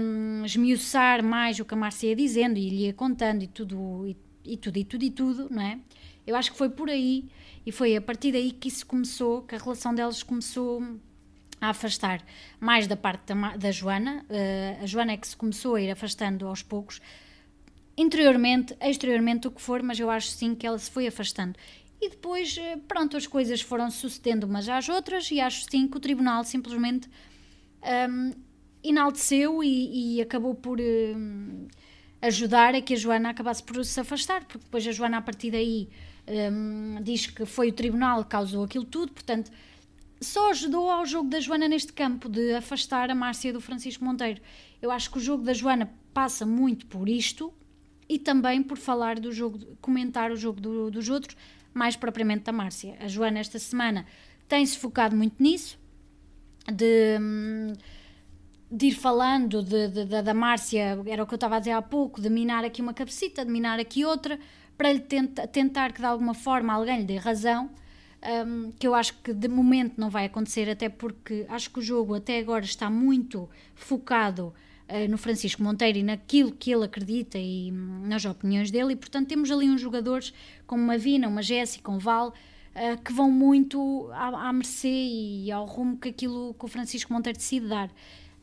um, 0.00 0.44
esmiuçar 0.44 1.24
mais 1.24 1.58
o 1.58 1.64
que 1.64 1.74
a 1.74 1.76
Márcia 1.76 2.08
ia 2.08 2.16
dizendo 2.16 2.56
e 2.56 2.68
lhe 2.68 2.76
ia 2.86 2.94
contando 2.94 3.42
e 3.42 3.48
tudo, 3.48 4.06
e, 4.06 4.16
e 4.44 4.56
tudo, 4.56 4.76
e 4.76 4.84
tudo, 4.84 5.04
e 5.04 5.10
tudo, 5.10 5.48
não 5.50 5.62
é? 5.62 5.78
Eu 6.26 6.34
acho 6.36 6.50
que 6.52 6.58
foi 6.58 6.68
por 6.68 6.90
aí 6.90 7.28
e 7.64 7.72
foi 7.72 7.96
a 7.96 8.00
partir 8.00 8.32
daí 8.32 8.50
que 8.50 8.68
isso 8.68 8.86
começou, 8.86 9.42
que 9.42 9.54
a 9.54 9.58
relação 9.58 9.94
deles 9.94 10.22
começou 10.22 10.82
a 11.60 11.70
afastar 11.70 12.22
mais 12.60 12.86
da 12.86 12.96
parte 12.96 13.32
da, 13.32 13.56
da 13.56 13.70
Joana. 13.70 14.24
Uh, 14.28 14.82
a 14.82 14.86
Joana 14.86 15.12
é 15.12 15.16
que 15.16 15.26
se 15.26 15.36
começou 15.36 15.74
a 15.74 15.80
ir 15.80 15.90
afastando 15.90 16.46
aos 16.46 16.62
poucos, 16.62 17.00
interiormente, 17.96 18.76
exteriormente, 18.80 19.48
o 19.48 19.50
que 19.50 19.60
for, 19.60 19.82
mas 19.82 19.98
eu 19.98 20.10
acho 20.10 20.28
sim 20.28 20.54
que 20.54 20.66
ela 20.66 20.78
se 20.78 20.90
foi 20.90 21.06
afastando. 21.06 21.58
E 22.00 22.10
depois, 22.10 22.56
eh, 22.58 22.76
pronto, 22.86 23.16
as 23.16 23.26
coisas 23.26 23.62
foram 23.62 23.90
sucedendo 23.90 24.44
umas 24.44 24.68
às 24.68 24.86
outras 24.86 25.30
e 25.30 25.40
acho 25.40 25.64
sim 25.70 25.88
que 25.88 25.96
o 25.96 26.00
tribunal 26.00 26.44
simplesmente 26.44 27.08
um, 27.82 27.88
ehm, 27.88 28.32
enalteceu 28.84 29.64
e, 29.64 30.16
e 30.16 30.20
acabou 30.20 30.54
por 30.54 30.78
um, 30.78 31.66
ajudar 32.20 32.74
a 32.74 32.82
que 32.82 32.92
a 32.92 32.96
Joana 32.96 33.30
acabasse 33.30 33.62
por 33.62 33.82
se 33.82 33.98
afastar, 33.98 34.44
porque 34.44 34.64
depois 34.64 34.86
a 34.86 34.92
Joana, 34.92 35.16
a 35.16 35.22
partir 35.22 35.50
daí, 35.50 35.88
um, 36.28 37.02
diz 37.02 37.26
que 37.26 37.44
foi 37.44 37.68
o 37.68 37.72
tribunal 37.72 38.24
que 38.24 38.30
causou 38.30 38.64
aquilo 38.64 38.84
tudo, 38.84 39.12
portanto, 39.12 39.50
só 40.20 40.50
ajudou 40.50 40.90
ao 40.90 41.04
jogo 41.04 41.28
da 41.28 41.40
Joana 41.40 41.68
neste 41.68 41.92
campo 41.92 42.28
de 42.28 42.54
afastar 42.54 43.10
a 43.10 43.14
Márcia 43.14 43.52
do 43.52 43.60
Francisco 43.60 44.04
Monteiro. 44.04 44.40
Eu 44.80 44.90
acho 44.90 45.10
que 45.10 45.18
o 45.18 45.20
jogo 45.20 45.44
da 45.44 45.52
Joana 45.52 45.92
passa 46.12 46.46
muito 46.46 46.86
por 46.86 47.08
isto 47.08 47.52
e 48.08 48.18
também 48.18 48.62
por 48.62 48.78
falar 48.78 49.20
do 49.20 49.32
jogo, 49.32 49.58
comentar 49.80 50.30
o 50.30 50.36
jogo 50.36 50.60
do, 50.60 50.90
dos 50.90 51.08
outros, 51.08 51.36
mais 51.74 51.96
propriamente 51.96 52.44
da 52.44 52.52
Márcia. 52.52 52.96
A 53.00 53.08
Joana, 53.08 53.38
esta 53.38 53.58
semana, 53.58 54.06
tem-se 54.48 54.78
focado 54.78 55.14
muito 55.16 55.42
nisso, 55.42 55.78
de, 56.72 57.18
de 58.70 58.86
ir 58.86 58.92
falando 58.92 59.62
de, 59.62 59.88
de, 59.88 60.04
de, 60.04 60.22
da 60.22 60.34
Márcia, 60.34 60.98
era 61.06 61.22
o 61.22 61.26
que 61.26 61.34
eu 61.34 61.36
estava 61.36 61.56
a 61.56 61.58
dizer 61.58 61.72
há 61.72 61.82
pouco, 61.82 62.20
de 62.20 62.30
minar 62.30 62.64
aqui 62.64 62.80
uma 62.80 62.94
cabecita, 62.94 63.44
de 63.44 63.50
minar 63.50 63.78
aqui 63.78 64.04
outra, 64.04 64.38
para 64.76 64.92
lhe 64.92 65.00
tenta, 65.00 65.46
tentar 65.46 65.92
que 65.92 66.00
de 66.00 66.06
alguma 66.06 66.34
forma 66.34 66.72
alguém 66.72 67.00
lhe 67.00 67.04
dê 67.04 67.16
razão 67.16 67.70
um, 68.46 68.72
que 68.72 68.86
eu 68.86 68.94
acho 68.94 69.14
que 69.22 69.32
de 69.32 69.48
momento 69.48 69.94
não 69.98 70.10
vai 70.10 70.26
acontecer, 70.26 70.68
até 70.68 70.88
porque 70.88 71.46
acho 71.48 71.70
que 71.70 71.78
o 71.78 71.82
jogo 71.82 72.14
até 72.14 72.38
agora 72.38 72.64
está 72.64 72.90
muito 72.90 73.48
focado 73.74 74.52
uh, 74.88 75.10
no 75.10 75.16
Francisco 75.16 75.62
Monteiro 75.62 75.98
e 75.98 76.02
naquilo 76.02 76.52
que 76.52 76.72
ele 76.72 76.84
acredita 76.84 77.38
e 77.38 77.70
um, 77.72 78.06
nas 78.06 78.24
opiniões 78.24 78.70
dele, 78.70 78.92
e 78.92 78.96
portanto 78.96 79.28
temos 79.28 79.50
ali 79.50 79.68
uns 79.68 79.80
jogadores 79.80 80.32
como 80.66 80.82
uma 80.82 80.98
Vina, 80.98 81.28
uma 81.28 81.42
Jéssica, 81.42 81.90
um 81.90 81.98
Val, 81.98 82.28
uh, 82.28 83.02
que 83.02 83.12
vão 83.12 83.30
muito 83.30 84.10
à, 84.12 84.48
à 84.48 84.52
mercê 84.52 84.88
e 84.88 85.52
ao 85.52 85.64
rumo 85.64 85.96
que 85.96 86.08
aquilo 86.08 86.54
que 86.58 86.64
o 86.64 86.68
Francisco 86.68 87.12
Monteiro 87.12 87.38
decide 87.38 87.68
dar. 87.68 87.90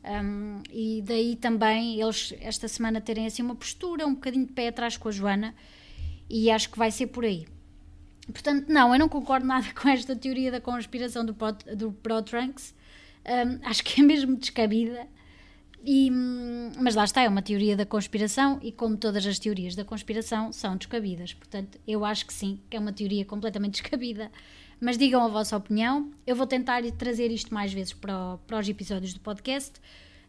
Um, 0.06 0.62
e 0.70 1.02
daí 1.02 1.38
também 1.38 2.02
eles 2.02 2.34
esta 2.42 2.68
semana 2.68 3.00
terem 3.00 3.26
assim 3.26 3.42
uma 3.42 3.56
postura 3.56 4.06
um 4.06 4.14
bocadinho 4.14 4.46
de 4.46 4.52
pé 4.52 4.68
atrás 4.68 4.98
com 4.98 5.08
a 5.08 5.12
Joana 5.14 5.56
e 6.30 6.50
acho 6.50 6.70
que 6.70 6.78
vai 6.78 6.92
ser 6.92 7.08
por 7.08 7.26
aí. 7.26 7.46
Portanto, 8.32 8.70
não, 8.70 8.94
eu 8.94 9.00
não 9.00 9.10
concordo 9.10 9.46
nada 9.46 9.68
com 9.76 9.90
esta 9.90 10.16
teoria 10.16 10.52
da 10.52 10.62
conspiração 10.62 11.26
do, 11.26 11.34
Pro, 11.34 11.52
do 11.76 11.92
Pro-Trunks. 11.92 12.74
Um, 13.26 13.68
acho 13.68 13.84
que 13.84 14.02
é 14.02 14.04
mesmo 14.04 14.36
descabida. 14.36 15.08
E, 15.86 16.10
mas 16.80 16.96
lá 16.96 17.04
está, 17.04 17.22
é 17.22 17.28
uma 17.28 17.42
teoria 17.42 17.76
da 17.76 17.86
conspiração 17.86 18.58
e 18.62 18.72
como 18.72 18.96
todas 18.96 19.26
as 19.26 19.38
teorias 19.38 19.76
da 19.76 19.84
conspiração 19.84 20.52
são 20.54 20.78
descabidas. 20.78 21.34
Portanto, 21.34 21.78
eu 21.86 22.06
acho 22.06 22.26
que 22.26 22.34
sim, 22.34 22.60
que 22.70 22.78
é 22.78 22.80
uma 22.80 22.94
teoria 22.94 23.26
completamente 23.26 23.82
descabida. 23.82 24.32
Mas 24.80 24.98
digam 24.98 25.24
a 25.24 25.28
vossa 25.28 25.56
opinião. 25.56 26.10
Eu 26.26 26.36
vou 26.36 26.48
tentar 26.48 26.84
trazer 26.94 27.32
isto 27.32 27.54
mais 27.54 27.74
vezes 27.74 27.94
para, 27.94 28.38
para 28.48 28.60
os 28.60 28.68
episódios 28.68 29.14
do 29.14 29.20
podcast. 29.20 29.74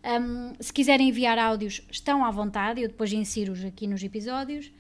Um, 0.04 0.52
se 0.60 0.72
quiserem 0.72 1.08
enviar 1.08 1.38
áudios, 1.38 1.80
estão 1.90 2.24
à 2.24 2.30
vontade, 2.30 2.82
eu 2.82 2.88
depois 2.88 3.12
insiro-os 3.12 3.64
aqui 3.64 3.86
nos 3.86 4.02
episódios. 4.02 4.70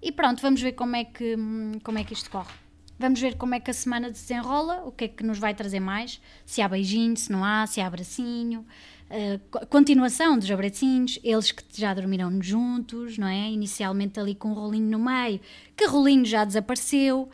E 0.00 0.12
pronto, 0.12 0.40
vamos 0.40 0.60
ver 0.60 0.72
como 0.72 0.94
é, 0.96 1.04
que, 1.04 1.36
como 1.82 1.98
é 1.98 2.04
que 2.04 2.12
isto 2.12 2.30
corre. 2.30 2.52
Vamos 2.98 3.20
ver 3.20 3.36
como 3.36 3.54
é 3.54 3.60
que 3.60 3.70
a 3.70 3.74
semana 3.74 4.10
desenrola, 4.10 4.82
o 4.84 4.90
que 4.90 5.04
é 5.04 5.08
que 5.08 5.22
nos 5.22 5.38
vai 5.38 5.54
trazer 5.54 5.78
mais, 5.78 6.20
se 6.44 6.60
há 6.60 6.68
beijinho, 6.68 7.16
se 7.16 7.30
não 7.30 7.44
há, 7.44 7.64
se 7.66 7.80
há 7.80 7.86
abracinho, 7.86 8.66
uh, 9.08 9.66
continuação 9.66 10.36
dos 10.36 10.50
abracinhos, 10.50 11.18
eles 11.22 11.52
que 11.52 11.62
já 11.74 11.94
dormiram 11.94 12.42
juntos, 12.42 13.16
não 13.16 13.28
é? 13.28 13.50
Inicialmente 13.50 14.18
ali 14.18 14.34
com 14.34 14.50
o 14.50 14.54
rolinho 14.54 14.90
no 14.90 14.98
meio, 14.98 15.40
que 15.76 15.86
rolinho 15.86 16.24
já 16.24 16.44
desapareceu. 16.44 17.28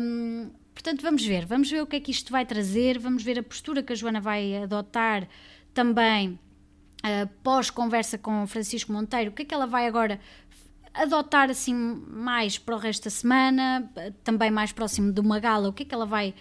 Um, 0.00 0.50
portanto, 0.74 1.00
vamos 1.00 1.24
ver, 1.24 1.46
vamos 1.46 1.70
ver 1.70 1.80
o 1.80 1.86
que 1.86 1.96
é 1.96 2.00
que 2.00 2.10
isto 2.10 2.32
vai 2.32 2.44
trazer, 2.44 2.98
vamos 2.98 3.22
ver 3.22 3.38
a 3.38 3.42
postura 3.42 3.84
que 3.84 3.92
a 3.92 3.96
Joana 3.96 4.20
vai 4.20 4.64
adotar 4.64 5.28
também 5.72 6.30
uh, 7.04 7.28
pós-conversa 7.44 8.18
com 8.18 8.44
Francisco 8.48 8.92
Monteiro, 8.92 9.30
o 9.30 9.34
que 9.34 9.42
é 9.42 9.44
que 9.44 9.54
ela 9.54 9.66
vai 9.66 9.86
agora 9.86 10.18
adotar 10.98 11.50
assim 11.50 11.74
mais 11.74 12.58
para 12.58 12.74
o 12.74 12.78
resto 12.78 13.04
da 13.04 13.10
semana, 13.10 13.90
também 14.24 14.50
mais 14.50 14.72
próximo 14.72 15.12
de 15.12 15.20
uma 15.20 15.38
gala, 15.38 15.68
o 15.68 15.72
que 15.72 15.84
é 15.84 15.86
que 15.86 15.94
ela 15.94 16.06
vai 16.06 16.34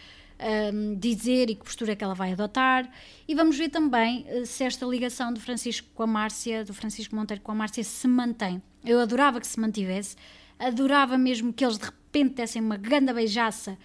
um, 0.74 0.96
dizer 0.96 1.50
e 1.50 1.56
que 1.56 1.64
postura 1.64 1.94
é 1.94 1.96
que 1.96 2.04
ela 2.04 2.14
vai 2.14 2.34
adotar. 2.34 2.90
E 3.28 3.36
vamos 3.36 3.58
ver 3.58 3.70
também 3.70 4.26
uh, 4.30 4.46
se 4.46 4.64
esta 4.64 4.86
ligação 4.86 5.32
do 5.32 5.40
Francisco 5.40 5.88
com 5.94 6.04
a 6.04 6.08
Márcia, 6.08 6.64
do 6.64 6.74
Francisco 6.74 7.16
Monteiro 7.16 7.42
com 7.42 7.52
a 7.52 7.56
Márcia, 7.56 7.84
se 7.84 8.08
mantém. 8.08 8.62
Eu 8.84 9.00
adorava 9.00 9.40
que 9.40 9.48
se 9.48 9.60
mantivesse, 9.60 10.16
adorava 10.58 11.18
mesmo 11.18 11.54
que 11.54 11.64
eles 11.64 11.78
de 11.78 11.86
repente 11.86 12.36
dessem 12.36 12.62
uma 12.62 12.78
grande 12.78 13.14
beijaça. 13.14 13.78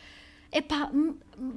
Epá, 0.51 0.91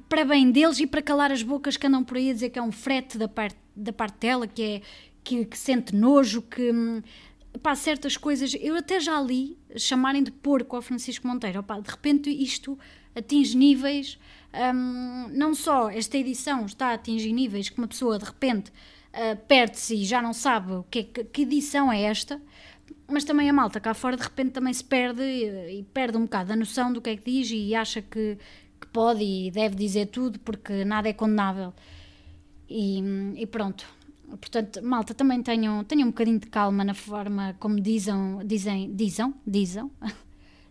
para 0.07 0.23
bem 0.23 0.51
deles 0.51 0.79
e 0.79 0.87
para 0.87 1.01
calar 1.01 1.31
as 1.31 1.43
bocas 1.43 1.75
que 1.75 1.85
andam 1.85 2.03
por 2.03 2.15
aí 2.15 2.29
a 2.29 2.33
dizer 2.33 2.49
que 2.49 2.57
é 2.57 2.61
um 2.61 2.71
frete 2.71 3.17
da 3.17 3.27
parte, 3.27 3.57
da 3.75 3.91
parte 3.91 4.19
dela, 4.19 4.47
que 4.47 4.61
é 4.61 4.81
que, 5.21 5.43
que 5.43 5.57
sente 5.57 5.93
nojo, 5.93 6.41
que 6.43 6.71
hum, 6.71 7.01
pá, 7.61 7.75
certas 7.75 8.17
coisas, 8.17 8.55
eu 8.59 8.75
até 8.75 8.99
já 8.99 9.19
li 9.21 9.57
chamarem 9.77 10.23
de 10.23 10.31
porco 10.31 10.75
ao 10.75 10.81
Francisco 10.81 11.27
Monteiro. 11.27 11.59
Opá, 11.59 11.79
de 11.79 11.89
repente 11.89 12.29
isto 12.29 12.77
atinge 13.15 13.57
níveis, 13.57 14.19
um, 14.53 15.29
não 15.33 15.53
só 15.53 15.89
esta 15.89 16.17
edição 16.17 16.65
está 16.65 16.87
a 16.87 16.93
atingir 16.93 17.31
níveis 17.31 17.69
que 17.69 17.77
uma 17.77 17.87
pessoa 17.87 18.19
de 18.19 18.25
repente 18.25 18.69
uh, 18.69 19.35
perde-se 19.47 19.95
e 19.95 20.05
já 20.05 20.21
não 20.21 20.33
sabe 20.33 20.73
o 20.73 20.83
que, 20.83 20.99
é, 20.99 21.03
que, 21.03 21.23
que 21.23 21.41
edição 21.43 21.91
é 21.91 22.03
esta, 22.03 22.41
mas 23.07 23.23
também 23.23 23.49
a 23.49 23.53
malta 23.53 23.79
cá 23.79 23.93
fora 23.93 24.17
de 24.17 24.23
repente 24.23 24.51
também 24.51 24.73
se 24.73 24.83
perde 24.83 25.21
e, 25.21 25.79
e 25.79 25.83
perde 25.93 26.17
um 26.17 26.21
bocado 26.23 26.53
a 26.53 26.55
noção 26.55 26.91
do 26.91 27.01
que 27.01 27.09
é 27.09 27.17
que 27.17 27.31
diz 27.31 27.49
e 27.51 27.73
acha 27.73 28.01
que, 28.01 28.37
que 28.79 28.87
pode 28.87 29.23
e 29.23 29.51
deve 29.51 29.75
dizer 29.75 30.07
tudo 30.07 30.39
porque 30.39 30.83
nada 30.83 31.07
é 31.07 31.13
condenável. 31.13 31.73
E, 32.69 33.01
e 33.35 33.45
pronto, 33.45 33.85
Portanto, 34.27 34.81
malta, 34.83 35.13
também 35.13 35.41
tenham, 35.41 35.83
tenham 35.83 36.07
um 36.07 36.11
bocadinho 36.11 36.39
de 36.39 36.47
calma 36.47 36.83
na 36.83 36.93
forma 36.93 37.55
como 37.59 37.79
dizem, 37.79 38.15
dizem, 38.45 38.95
dizem, 38.95 39.33
dizem, 39.45 39.91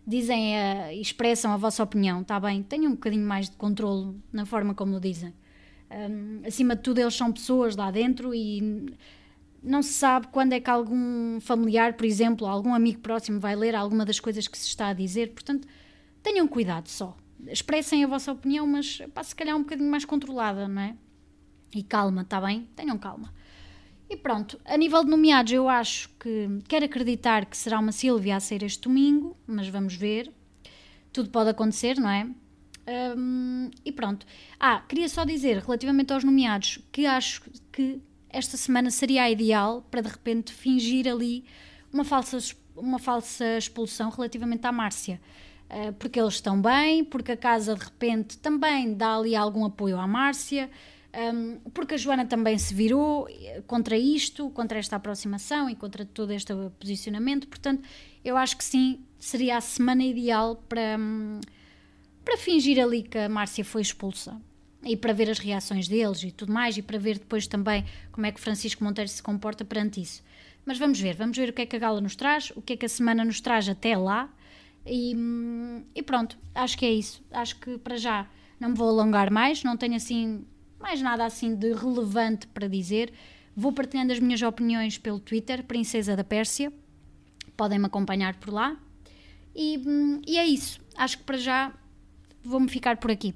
dizem 0.05 0.53
uh, 0.55 0.91
expressam 1.01 1.51
a 1.51 1.57
vossa 1.57 1.81
opinião, 1.83 2.21
está 2.21 2.39
bem? 2.39 2.61
Tenham 2.63 2.91
um 2.91 2.95
bocadinho 2.95 3.25
mais 3.25 3.49
de 3.49 3.55
controle 3.55 4.15
na 4.31 4.45
forma 4.45 4.73
como 4.73 4.97
o 4.97 4.99
dizem. 4.99 5.33
Um, 5.89 6.41
acima 6.45 6.75
de 6.75 6.81
tudo, 6.81 6.99
eles 6.99 7.13
são 7.13 7.31
pessoas 7.31 7.75
lá 7.75 7.91
dentro 7.91 8.33
e 8.33 8.85
não 9.63 9.81
se 9.81 9.93
sabe 9.93 10.27
quando 10.27 10.53
é 10.53 10.59
que 10.59 10.69
algum 10.69 11.39
familiar, 11.39 11.93
por 11.93 12.05
exemplo, 12.05 12.45
algum 12.45 12.73
amigo 12.73 12.99
próximo 12.99 13.39
vai 13.39 13.55
ler 13.55 13.75
alguma 13.75 14.05
das 14.05 14.19
coisas 14.19 14.47
que 14.47 14.57
se 14.57 14.67
está 14.67 14.89
a 14.89 14.93
dizer. 14.93 15.33
Portanto, 15.33 15.67
tenham 16.21 16.47
cuidado 16.47 16.87
só. 16.87 17.15
Expressem 17.47 18.03
a 18.03 18.07
vossa 18.07 18.31
opinião, 18.31 18.65
mas 18.67 18.99
pá, 19.13 19.23
se 19.23 19.35
calhar 19.35 19.55
um 19.55 19.61
bocadinho 19.61 19.89
mais 19.89 20.05
controlada, 20.05 20.67
não 20.67 20.81
é? 20.81 20.95
E 21.73 21.83
calma, 21.83 22.21
está 22.21 22.39
bem? 22.39 22.69
Tenham 22.75 22.97
calma. 22.97 23.33
E 24.09 24.15
pronto, 24.15 24.59
a 24.65 24.77
nível 24.77 25.03
de 25.03 25.09
nomeados, 25.09 25.51
eu 25.51 25.67
acho 25.67 26.09
que 26.19 26.47
quero 26.67 26.85
acreditar 26.85 27.45
que 27.45 27.57
será 27.57 27.79
uma 27.79 27.91
Silvia 27.91 28.35
a 28.35 28.39
ser 28.39 28.61
este 28.61 28.81
domingo, 28.81 29.35
mas 29.47 29.67
vamos 29.67 29.95
ver. 29.95 30.31
Tudo 31.11 31.29
pode 31.29 31.49
acontecer, 31.49 31.97
não 31.97 32.09
é? 32.09 32.27
Um, 33.17 33.71
e 33.83 33.91
pronto. 33.91 34.25
Ah, 34.59 34.83
queria 34.87 35.09
só 35.09 35.23
dizer, 35.23 35.57
relativamente 35.57 36.13
aos 36.13 36.23
nomeados, 36.23 36.79
que 36.91 37.05
acho 37.05 37.41
que 37.71 37.99
esta 38.29 38.57
semana 38.57 38.91
seria 38.91 39.23
a 39.23 39.31
ideal 39.31 39.81
para 39.89 40.01
de 40.01 40.09
repente 40.09 40.53
fingir 40.53 41.07
ali 41.07 41.43
uma 41.91 42.03
falsa, 42.03 42.37
uma 42.75 42.99
falsa 42.99 43.57
expulsão 43.57 44.09
relativamente 44.09 44.67
à 44.67 44.71
Márcia. 44.71 45.19
Uh, 45.67 45.93
porque 45.93 46.19
eles 46.19 46.35
estão 46.35 46.61
bem, 46.61 47.03
porque 47.03 47.31
a 47.31 47.37
casa 47.37 47.73
de 47.73 47.83
repente 47.83 48.37
também 48.37 48.93
dá 48.93 49.15
ali 49.15 49.35
algum 49.35 49.65
apoio 49.65 49.97
à 49.97 50.05
Márcia 50.05 50.69
um, 51.15 51.59
porque 51.71 51.95
a 51.95 51.97
Joana 51.97 52.25
também 52.25 52.57
se 52.57 52.73
virou 52.73 53.27
eh, 53.29 53.61
contra 53.65 53.97
isto, 53.97 54.49
contra 54.49 54.77
esta 54.77 54.95
aproximação 54.95 55.69
e 55.69 55.75
contra 55.75 56.05
todo 56.05 56.31
este 56.31 56.53
posicionamento, 56.79 57.47
portanto, 57.47 57.87
eu 58.23 58.35
acho 58.35 58.57
que 58.57 58.63
sim, 58.63 58.99
seria 59.17 59.57
a 59.57 59.61
semana 59.61 60.03
ideal 60.03 60.55
para, 60.67 60.97
hum, 60.99 61.39
para 62.23 62.37
fingir 62.37 62.83
ali 62.83 63.03
que 63.03 63.17
a 63.17 63.29
Márcia 63.29 63.63
foi 63.63 63.81
expulsa 63.81 64.39
e 64.83 64.95
para 64.97 65.13
ver 65.13 65.29
as 65.29 65.39
reações 65.39 65.87
deles 65.87 66.21
e 66.23 66.31
tudo 66.31 66.51
mais, 66.51 66.77
e 66.77 66.81
para 66.81 66.99
ver 66.99 67.17
depois 67.17 67.47
também 67.47 67.85
como 68.11 68.27
é 68.27 68.31
que 68.31 68.39
Francisco 68.39 68.83
Monteiro 68.83 69.09
se 69.09 69.23
comporta 69.23 69.63
perante 69.65 70.01
isso. 70.01 70.23
Mas 70.65 70.77
vamos 70.77 70.99
ver, 70.99 71.15
vamos 71.15 71.37
ver 71.37 71.49
o 71.49 71.53
que 71.53 71.61
é 71.61 71.65
que 71.65 71.75
a 71.75 71.79
Gala 71.79 72.01
nos 72.01 72.15
traz, 72.15 72.51
o 72.55 72.61
que 72.61 72.73
é 72.73 72.77
que 72.77 72.85
a 72.85 72.89
semana 72.89 73.23
nos 73.23 73.39
traz 73.39 73.67
até 73.69 73.97
lá, 73.97 74.29
e, 74.85 75.15
hum, 75.15 75.83
e 75.95 76.03
pronto, 76.03 76.37
acho 76.53 76.77
que 76.77 76.85
é 76.85 76.91
isso. 76.91 77.23
Acho 77.31 77.55
que 77.59 77.77
para 77.77 77.97
já 77.97 78.27
não 78.59 78.69
me 78.69 78.75
vou 78.75 78.89
alongar 78.89 79.31
mais, 79.31 79.63
não 79.63 79.75
tenho 79.75 79.95
assim 79.95 80.45
mais 80.85 81.01
nada 81.01 81.25
assim 81.25 81.55
de 81.55 81.73
relevante 81.73 82.45
para 82.45 82.69
dizer. 82.69 83.11
Vou 83.55 83.71
partilhando 83.71 84.13
as 84.13 84.19
minhas 84.19 84.39
opiniões 84.43 84.99
pelo 84.99 85.19
Twitter, 85.19 85.63
Princesa 85.63 86.15
da 86.15 86.23
Pérsia. 86.23 86.71
Podem-me 87.57 87.87
acompanhar 87.87 88.35
por 88.35 88.53
lá. 88.53 88.77
E, 89.55 89.79
hum, 89.79 90.21
e 90.27 90.37
é 90.37 90.45
isso. 90.45 90.79
Acho 90.95 91.17
que 91.17 91.23
para 91.23 91.37
já 91.37 91.73
vou-me 92.43 92.69
ficar 92.69 92.97
por 92.97 93.09
aqui. 93.09 93.33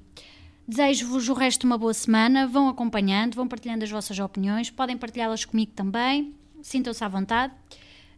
Desejo-vos 0.67 1.27
o 1.27 1.33
resto 1.33 1.61
de 1.61 1.65
uma 1.65 1.75
boa 1.75 1.91
semana. 1.91 2.45
Vão 2.45 2.69
acompanhando, 2.69 3.33
vão 3.33 3.47
partilhando 3.47 3.83
as 3.83 3.89
vossas 3.89 4.19
opiniões. 4.19 4.69
Podem 4.69 4.95
partilhá-las 4.95 5.43
comigo 5.43 5.71
também. 5.75 6.35
Sintam-se 6.61 7.03
à 7.03 7.07
vontade. 7.07 7.51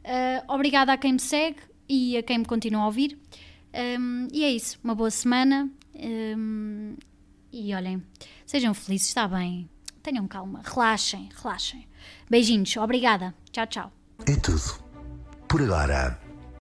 Uh, 0.03 0.53
obrigada 0.53 0.91
a 0.91 0.97
quem 0.97 1.13
me 1.13 1.21
segue 1.21 1.59
e 1.87 2.17
a 2.17 2.23
quem 2.23 2.39
me 2.39 2.45
continua 2.45 2.81
a 2.81 2.85
ouvir. 2.87 3.17
Um, 3.97 4.27
e 4.33 4.43
é 4.43 4.51
isso. 4.51 4.77
Uma 4.83 4.93
boa 4.93 5.09
semana. 5.09 5.71
Um, 5.95 6.95
e 7.51 7.73
olhem, 7.73 8.03
sejam 8.45 8.73
felizes, 8.73 9.07
está 9.07 9.27
bem. 9.27 9.69
Tenham 10.03 10.27
calma, 10.27 10.61
relaxem, 10.63 11.29
relaxem. 11.41 11.87
Beijinhos, 12.29 12.75
obrigada. 12.77 13.33
Tchau, 13.51 13.67
tchau. 13.67 13.91
É 14.25 14.35
tudo. 14.35 14.81
Por 15.47 15.61
agora. 15.61 16.20